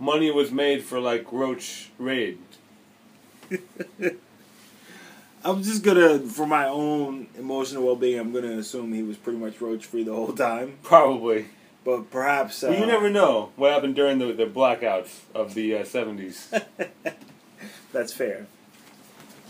[0.00, 2.38] money was made for like roach raid.
[5.44, 9.38] I'm just gonna for my own emotional well being I'm gonna assume he was pretty
[9.38, 10.78] much roach free the whole time.
[10.82, 11.46] Probably.
[11.84, 15.76] But perhaps uh, But you never know what happened during the, the blackouts of the
[15.76, 16.64] uh, 70s.
[17.92, 18.48] that's fair.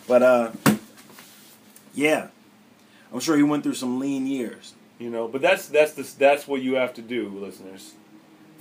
[0.07, 0.51] But uh
[1.99, 2.29] yeah.
[3.13, 4.75] I'm sure he went through some lean years.
[4.99, 7.95] You know, but that's that's the, that's what you have to do, listeners.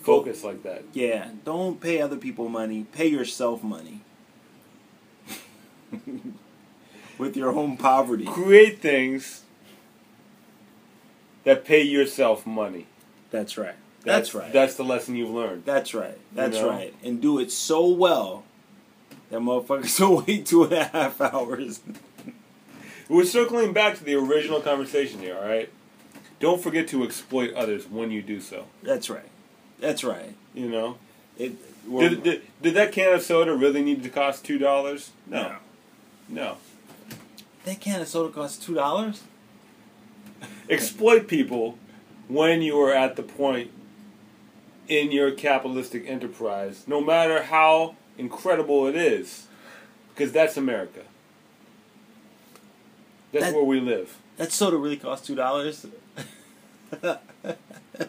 [0.02, 0.84] Focus like that.
[0.94, 1.30] Yeah.
[1.44, 2.86] Don't pay other people money.
[2.92, 4.02] Pay yourself money.
[7.18, 8.26] With your own poverty.
[8.26, 9.44] Create things
[11.44, 12.86] that pay yourself money.
[13.32, 13.76] That's right.
[14.04, 14.54] That's, right.
[14.54, 15.66] That's the lesson you've learned.
[15.66, 16.18] That's right.
[16.34, 16.70] That's know?
[16.70, 16.94] right.
[17.04, 18.46] And do it so well
[19.30, 21.82] that motherfuckers will wait two and a half hours.
[23.10, 25.70] We're circling back to the original conversation here, all right?
[26.40, 28.66] Don't forget to exploit others when you do so.
[28.84, 29.30] That's right.
[29.80, 30.36] That's right.
[30.54, 30.98] You know,
[31.38, 31.56] It.
[31.90, 35.12] did, did, did that can of soda really need to cost two dollars?
[35.26, 35.56] No,
[36.28, 36.58] no.
[37.66, 39.24] That can of soda costs two dollars.
[40.70, 41.78] Exploit people
[42.28, 43.72] when you are at the point
[44.88, 49.48] in your capitalistic enterprise, no matter how incredible it is,
[50.14, 51.02] because that's America.
[53.32, 54.18] That's That- where we live.
[54.38, 55.86] That soda really costs two dollars.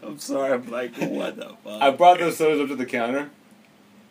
[0.03, 0.53] I'm sorry.
[0.53, 1.83] I'm like, what the fuck?
[1.83, 3.31] I brought those sodas up to the counter,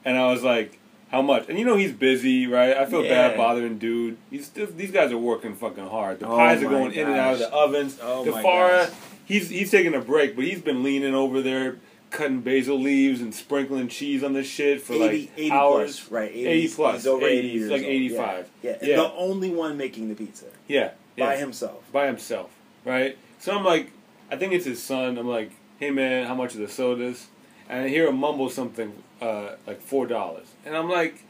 [0.04, 0.80] and I was like,
[1.12, 2.76] "How much?" And you know he's busy, right?
[2.76, 3.30] I feel Yeah.
[3.30, 4.18] bad bothering dude.
[4.32, 6.20] He's these guys are working fucking hard.
[6.20, 8.00] The Oh pies are going in and out of the ovens.
[8.02, 8.90] Oh the my gosh.
[9.26, 11.78] he's he's taking a break, but he's been leaning over there,
[12.10, 16.00] cutting basil leaves and sprinkling cheese on this shit for 80, like 80 hours.
[16.00, 16.32] plus, right?
[16.32, 16.96] 80, 80 plus.
[16.96, 17.92] He's over 80, 80, he's years like old.
[17.92, 18.50] 85.
[18.62, 18.72] Yeah.
[18.72, 18.88] yeah.
[18.88, 18.96] Yeah.
[18.98, 21.26] The only one making the pizza Yeah, yeah.
[21.26, 21.84] by himself.
[21.92, 22.50] by himself,
[22.86, 23.18] right?
[23.40, 23.92] So I'm like,
[24.32, 25.18] I think it's his son.
[25.18, 27.28] I'm like, hey man, how much are the sodas?
[27.70, 31.24] And I hear him mumble something uh, like four dollars, and I'm like,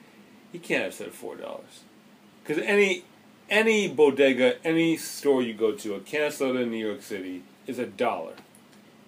[0.52, 1.82] he can't have said four dollars,
[2.44, 3.04] because any
[3.50, 7.44] any bodega, any store you go to, a can of soda in New York City
[7.66, 8.34] is a dollar.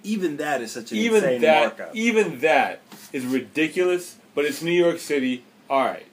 [0.04, 1.96] Even that is such an Even insane that, markup.
[1.96, 2.82] even that
[3.12, 4.16] is ridiculous.
[4.36, 5.44] But it's New York City.
[5.70, 6.06] All right,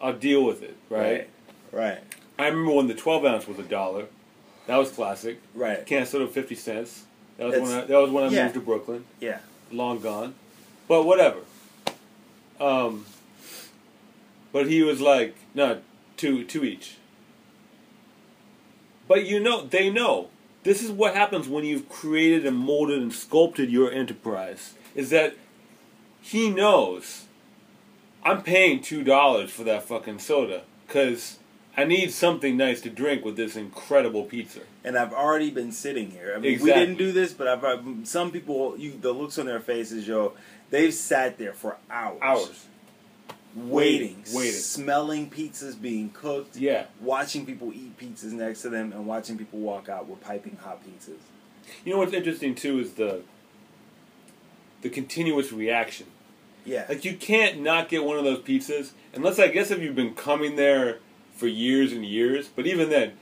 [0.00, 0.76] I'll deal with it.
[0.88, 1.28] Right.
[1.72, 1.98] Right.
[2.38, 4.06] I remember when the 12 ounce was a dollar.
[4.66, 5.40] That was classic.
[5.54, 5.84] Right.
[5.86, 7.04] Canceled of fifty cents.
[7.38, 8.42] That was It's- when I, that was when I yeah.
[8.44, 9.04] moved to Brooklyn.
[9.20, 9.38] Yeah.
[9.72, 10.34] Long gone,
[10.88, 11.40] but whatever.
[12.60, 13.04] Um,
[14.52, 15.80] but he was like, no,
[16.16, 16.96] two two each.
[19.08, 20.28] But you know, they know
[20.66, 24.74] this is what happens when you've created and molded and sculpted your enterprise.
[24.94, 25.36] Is that
[26.20, 27.24] he knows
[28.24, 31.38] I'm paying two dollars for that fucking soda because
[31.76, 34.60] I need something nice to drink with this incredible pizza.
[34.82, 36.32] And I've already been sitting here.
[36.34, 39.46] I mean, we didn't do this, but I've, I've some people, you the looks on
[39.46, 40.32] their faces, yo,
[40.70, 42.66] they've sat there for hours, Hours.
[43.56, 44.52] Waiting, Waiting.
[44.52, 46.86] smelling pizzas being cooked, Yeah.
[47.00, 50.82] watching people eat pizzas next to them, and watching people walk out with piping hot
[50.84, 51.18] pizzas.
[51.84, 53.22] You know what's interesting too is the
[54.82, 56.06] the continuous reaction.
[56.64, 59.94] Yeah, Like you can't not get one of those pizzas unless I guess if you've
[59.94, 60.98] been coming there
[61.34, 62.48] for years and years.
[62.54, 63.12] But even then,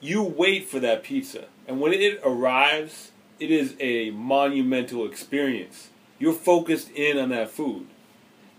[0.00, 5.88] you wait for that pizza, and when it arrives, it is a monumental experience.
[6.18, 7.86] You're focused in on that food.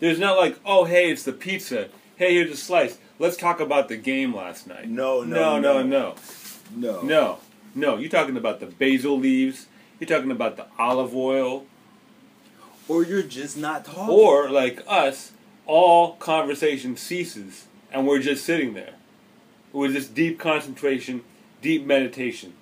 [0.02, 1.88] There's not like, oh, hey, it's the pizza.
[2.18, 2.98] Hey, here's a slice.
[3.20, 4.90] Let's talk about the game last night.
[4.90, 6.16] No, no, no, no, no,
[6.76, 7.02] no.
[7.02, 7.40] no,
[7.74, 7.98] no.
[7.98, 9.68] You're talking about the basil leaves.
[10.00, 11.66] You're talking about the olive oil.
[12.90, 14.14] Or you're just not talking.
[14.14, 15.32] Or, like us,
[15.66, 18.96] all conversation ceases and we're just sitting there
[19.74, 21.24] with this deep concentration,
[21.62, 22.54] deep meditation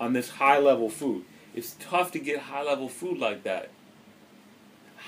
[0.00, 1.24] on this high level food.
[1.54, 3.70] It's tough to get high level food like that.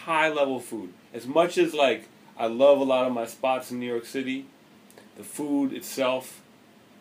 [0.05, 0.93] High level food.
[1.13, 4.47] As much as, like, I love a lot of my spots in New York City,
[5.17, 6.41] the food itself,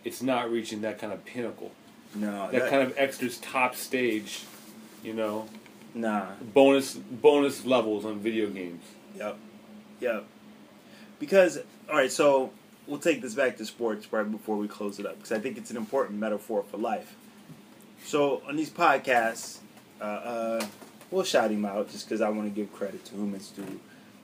[0.04, 1.72] it's not reaching that kind of pinnacle.
[2.16, 4.44] no, That kind of extra top stage,
[5.04, 5.48] you know,
[5.94, 6.28] nah.
[6.54, 8.84] bonus bonus levels on video games.
[9.18, 9.38] Yep.
[10.02, 10.26] Yep.
[11.20, 12.52] Because all right, so
[12.88, 15.58] we'll take this back to sports right before we close it up because I think
[15.58, 17.16] it's an important metaphor for life.
[18.04, 19.60] So on these podcasts,
[20.02, 20.66] uh, uh,
[21.12, 23.80] we'll shout him out just because I want to give credit to whom it's due.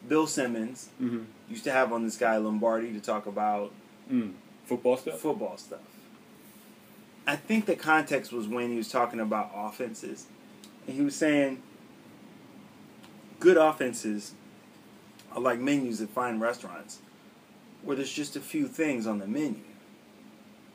[0.08, 1.24] Bill Simmons Mm-hmm.
[1.50, 3.72] used to have on this guy Lombardi to talk about
[4.12, 4.34] Mm.
[4.66, 5.20] Football stuff?
[5.20, 5.80] football stuff.
[7.28, 10.26] I think the context was when he was talking about offenses.
[10.88, 11.62] And he was saying
[13.40, 14.34] good offenses
[15.32, 17.00] are like menus at fine restaurants
[17.84, 19.60] where there's just a few things on the menu.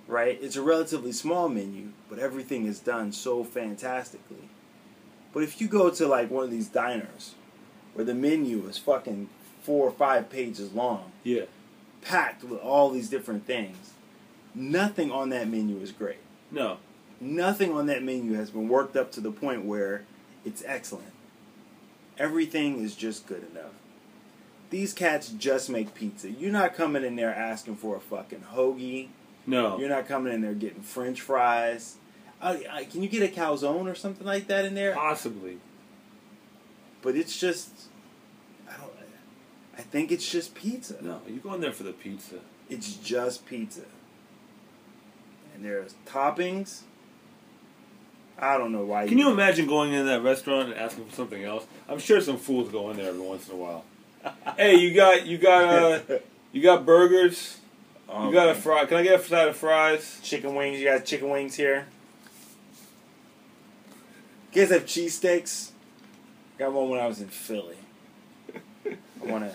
[0.08, 0.38] Right?
[0.42, 4.48] It's a relatively small menu, but everything is done so fantastically.
[5.32, 7.34] But if you go to like one of these diners
[7.94, 9.28] where the menu is fucking
[9.62, 11.44] four or five pages long, Yeah.
[12.02, 13.92] packed with all these different things.
[14.54, 16.18] Nothing on that menu is great.
[16.50, 16.78] No.
[17.20, 20.04] Nothing on that menu has been worked up to the point where
[20.44, 21.12] it's excellent.
[22.18, 23.72] Everything is just good enough.
[24.70, 26.30] These cats just make pizza.
[26.30, 29.08] You're not coming in there asking for a fucking hoagie.
[29.46, 29.78] No.
[29.78, 31.96] You're not coming in there getting French fries.
[32.40, 34.94] I, I, can you get a calzone or something like that in there?
[34.94, 35.58] Possibly.
[37.02, 37.70] But it's just,
[38.68, 38.92] I don't.
[39.76, 40.96] I think it's just pizza.
[41.00, 41.22] No.
[41.26, 42.36] You go in there for the pizza.
[42.68, 43.82] It's just pizza.
[45.54, 46.82] And there's toppings.
[48.38, 49.06] I don't know why.
[49.06, 51.66] Can you imagine going in that restaurant and asking for something else?
[51.88, 53.84] I'm sure some fools go in there every once in a while.
[54.56, 56.18] hey, you got you got uh
[56.52, 57.58] you got burgers.
[58.12, 58.86] You got a fry.
[58.86, 60.20] Can I get a side of fries?
[60.22, 60.80] chicken wings?
[60.80, 61.86] You got chicken wings here.
[64.52, 65.70] You guys have cheesesteaks?
[66.58, 67.76] Got one when I was in Philly.
[68.84, 69.54] I wanna.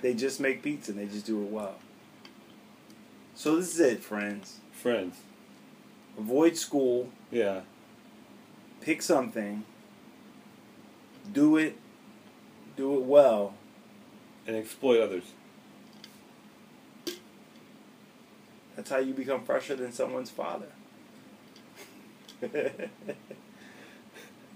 [0.00, 1.76] They just make pizza and they just do it well.
[3.36, 4.58] So this is it, friends.
[4.72, 5.16] Friends.
[6.18, 7.10] Avoid school.
[7.30, 7.60] Yeah.
[8.80, 9.64] Pick something.
[11.32, 11.76] Do it.
[12.76, 13.54] Do it well.
[14.46, 15.24] And exploit others.
[18.74, 20.68] That's how you become fresher than someone's father.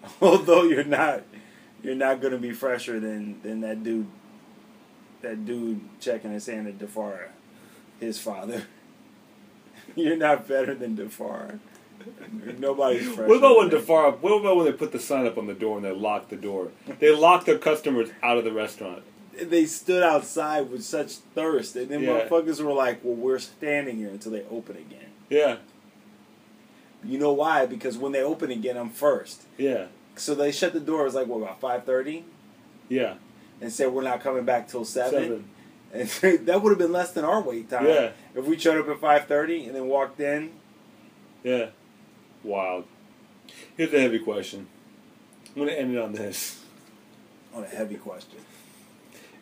[0.21, 1.23] Although you're not,
[1.83, 4.07] you're not gonna be fresher than than that dude.
[5.23, 7.29] That dude checking his hand at Di Fara,
[8.01, 8.65] his father.
[9.97, 11.59] You're not better than Di Fara.
[12.59, 13.27] Nobody's fresher.
[13.27, 13.85] What about when than him.
[13.85, 14.19] Defar?
[14.21, 16.37] What about when they put the sign up on the door and they lock the
[16.37, 16.69] door?
[17.01, 19.03] They lock their customers out of the restaurant.
[19.43, 22.27] they stood outside with such thirst, and then Yeah.
[22.27, 25.57] motherfuckers were like, "Well, we're standing here until they open again." Yeah.
[27.05, 27.67] You know why?
[27.67, 29.45] Because when they open again, I'm first.
[29.57, 29.87] Yeah.
[30.17, 31.03] So they shut the door.
[31.03, 32.25] It was like what about five thirty,
[32.89, 33.15] Yeah.
[33.61, 35.23] and said we're not coming back till seven.
[35.23, 35.45] Seven.
[35.93, 36.09] And
[36.47, 37.87] that would have been less than our wait time.
[37.87, 38.11] Yeah.
[38.35, 40.53] If we showed up at five thirty and then walked in,
[41.43, 41.71] Yeah.
[42.43, 42.85] Wild.
[43.77, 44.67] Here's a heavy question.
[45.49, 46.63] I'm gonna end it on this.
[47.55, 48.39] on a heavy question.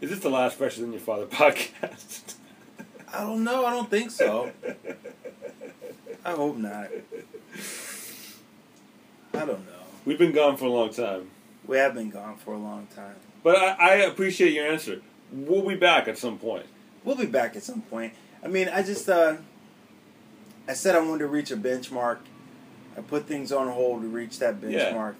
[0.01, 2.35] Is this the last Fresher Than Your Father podcast?
[3.13, 3.67] I don't know.
[3.67, 4.53] I don't think so.
[6.25, 6.89] I hope not.
[9.35, 9.73] I don't know.
[10.05, 11.31] We've been gone for a long time.
[11.67, 13.17] We have been gone for a long time.
[13.43, 15.01] But I, I appreciate your answer.
[15.31, 16.67] We'll be back at some point.
[17.05, 18.15] We'll be back at some point.
[18.43, 19.37] I mean, I just uh,
[20.67, 22.19] I said I wanted to reach a benchmark.
[22.97, 24.93] I put things on hold to reach that Yeah.
[24.93, 25.15] benchmark.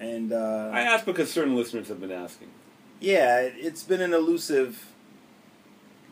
[0.00, 2.48] And uh, I asked because certain listeners have been asking.
[3.00, 4.86] yeah, it's been an elusive,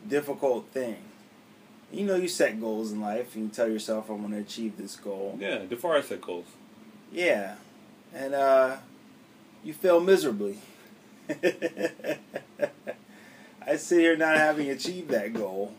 [0.07, 0.97] difficult thing.
[1.93, 4.77] You know, you set goals in life, and you tell yourself, "I want to achieve
[4.77, 6.47] this goal." Yeah, DeForest said goals.
[7.11, 7.55] Yeah,
[8.13, 8.77] and uh,
[9.63, 10.57] you fail miserably.
[13.65, 15.73] I sit here not having achieved that goal.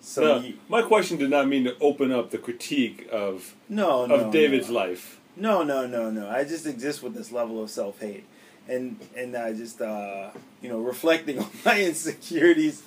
[0.00, 4.04] So No, you, my question did not mean to open up the critique of no,
[4.06, 4.74] no, of David's no.
[4.74, 5.18] life.
[5.36, 6.28] No, no, no, no.
[6.28, 8.24] I just exist with this level of self hate,
[8.68, 10.30] and and I just uh,
[10.60, 12.82] you know reflecting on my insecurities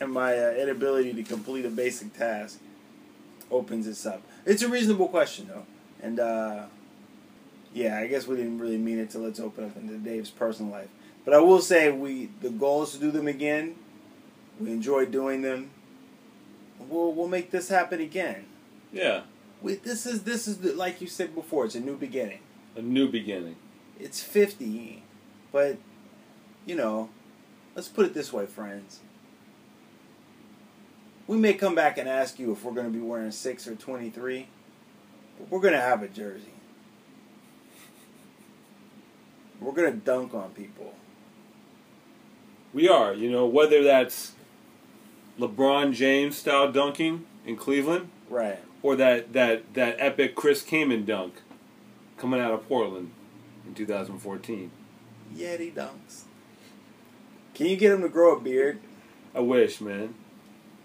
[0.00, 2.58] and my uh, inability to complete a basic task.
[3.50, 4.22] opens this up?
[4.46, 5.64] It's a reasonable question though,
[6.02, 6.64] and uh,
[7.72, 10.72] yeah, I guess we didn't really mean it to let's open up into Dave's personal
[10.72, 10.88] life.
[11.24, 13.76] But I will say we the goal is to do them again.
[14.60, 15.70] We enjoy doing them.
[16.78, 18.46] We'll we'll make this happen again.
[18.92, 19.22] Yeah,
[19.62, 21.64] We, this is this is the, like you said before.
[21.64, 22.40] It's a new beginning.
[22.76, 23.56] a new beginning.
[23.98, 25.02] It's fifty,
[25.52, 25.78] but
[26.66, 27.08] you know,
[27.74, 29.00] let's put it this way, friends.
[31.26, 33.74] We may come back and ask you if we're going to be wearing six or
[33.74, 34.46] twenty-three,
[35.38, 36.52] but we're going to have a jersey.
[39.60, 40.94] We're going to dunk on people.
[42.72, 44.32] We are, you know, whether that's
[45.38, 48.58] LeBron James style dunking in Cleveland Right.
[48.82, 51.34] or that that that epic Chris Kaman dunk
[52.18, 53.12] coming out of Portland
[53.66, 54.70] in 2014.
[55.34, 56.22] Yeti dunks.
[57.54, 58.80] Can you get him to grow a beard?
[59.34, 60.14] I wish, man.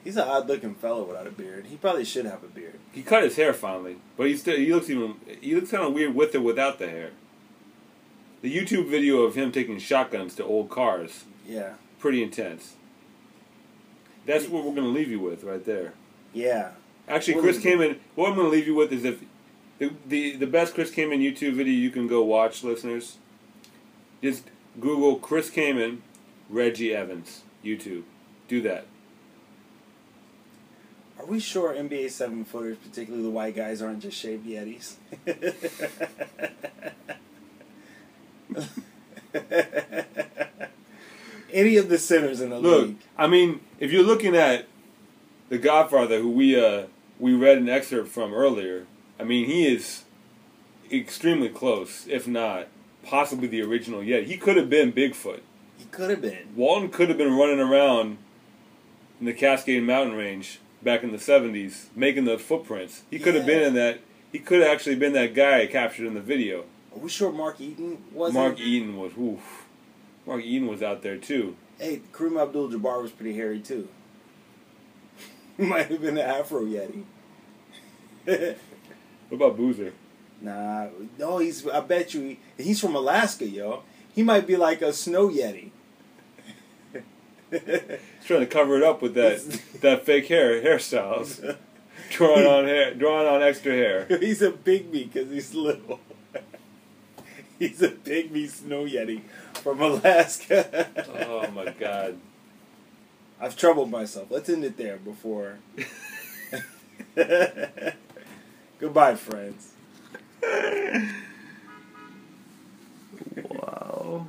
[0.04, 1.66] He's an odd-looking fellow without a beard.
[1.68, 2.80] He probably should have a beard.
[2.92, 5.94] He cut his hair finally, but he still he looks even he looks kind of
[5.94, 7.12] weird with or without the hair.
[8.42, 11.74] The YouTube video of him taking shotguns to old cars, Yeah.
[12.00, 12.76] pretty intense.
[14.26, 15.94] That's what we're gonna leave you with right there.
[16.34, 16.72] Yeah.
[17.08, 17.60] Actually, What Chris?
[17.60, 18.00] Kaman.
[18.16, 19.20] What I'm going to leave you with is if
[19.80, 23.18] the, the the best Chris Kaman YouTube video you can go watch, listeners.
[24.22, 24.44] Just
[24.80, 26.04] Google Chris Kaman,
[26.52, 28.04] Reggie Evans YouTube.
[28.48, 28.86] Do that.
[31.20, 34.94] Are we sure NBA seven footers, particularly the white guys, aren't just shaved Yetis?
[41.52, 42.98] Any of the centers in the Look, league.
[43.18, 44.68] I mean, if you're looking at
[45.50, 46.84] the Godfather, who we uh
[47.20, 48.86] we read an excerpt from earlier,
[49.20, 50.06] I mean, he is
[50.90, 52.68] extremely close, if not
[53.04, 54.02] possibly the original.
[54.02, 55.42] Yet he could have been Bigfoot.
[55.78, 56.56] He could have been.
[56.56, 58.20] Walton could have been running around
[59.20, 63.04] in the Cascade Mountain Range back in the '70s, making those footprints.
[63.10, 63.54] He could have Yeah.
[63.56, 64.00] been in that.
[64.32, 66.66] He could have actually been that guy captured in the video.
[66.94, 68.36] Are we sure Mark Eaton wasn't?
[68.44, 69.12] Mark Eaton was.
[69.18, 69.66] Oof.
[70.26, 71.56] Mark Eaton was out there too.
[71.80, 73.88] Hey, Kareem Abdul-Jabbar was pretty hairy too.
[75.58, 77.04] Might have been the Afro Yeti.
[79.30, 79.94] What about Boozer?
[80.42, 80.88] nah,
[81.20, 81.68] no, he's.
[81.68, 82.22] I bet you
[82.58, 83.84] he, he's from Alaska, yo.
[84.14, 85.70] He might be like a snow Yeti.
[88.26, 89.40] trying to cover it up with that
[89.82, 91.56] that fake hair hairstyles,
[92.10, 94.06] drawing on hair, drawing on extra hair.
[94.20, 96.00] He's a pygmy because he's little.
[97.58, 99.22] He's a pygmy snow yeti
[99.56, 100.88] from Alaska.
[101.28, 102.18] oh my god.
[103.42, 104.28] I've troubled myself.
[104.30, 105.58] Let's end it there before.
[108.80, 109.74] Goodbye, friends.
[113.50, 114.28] wow.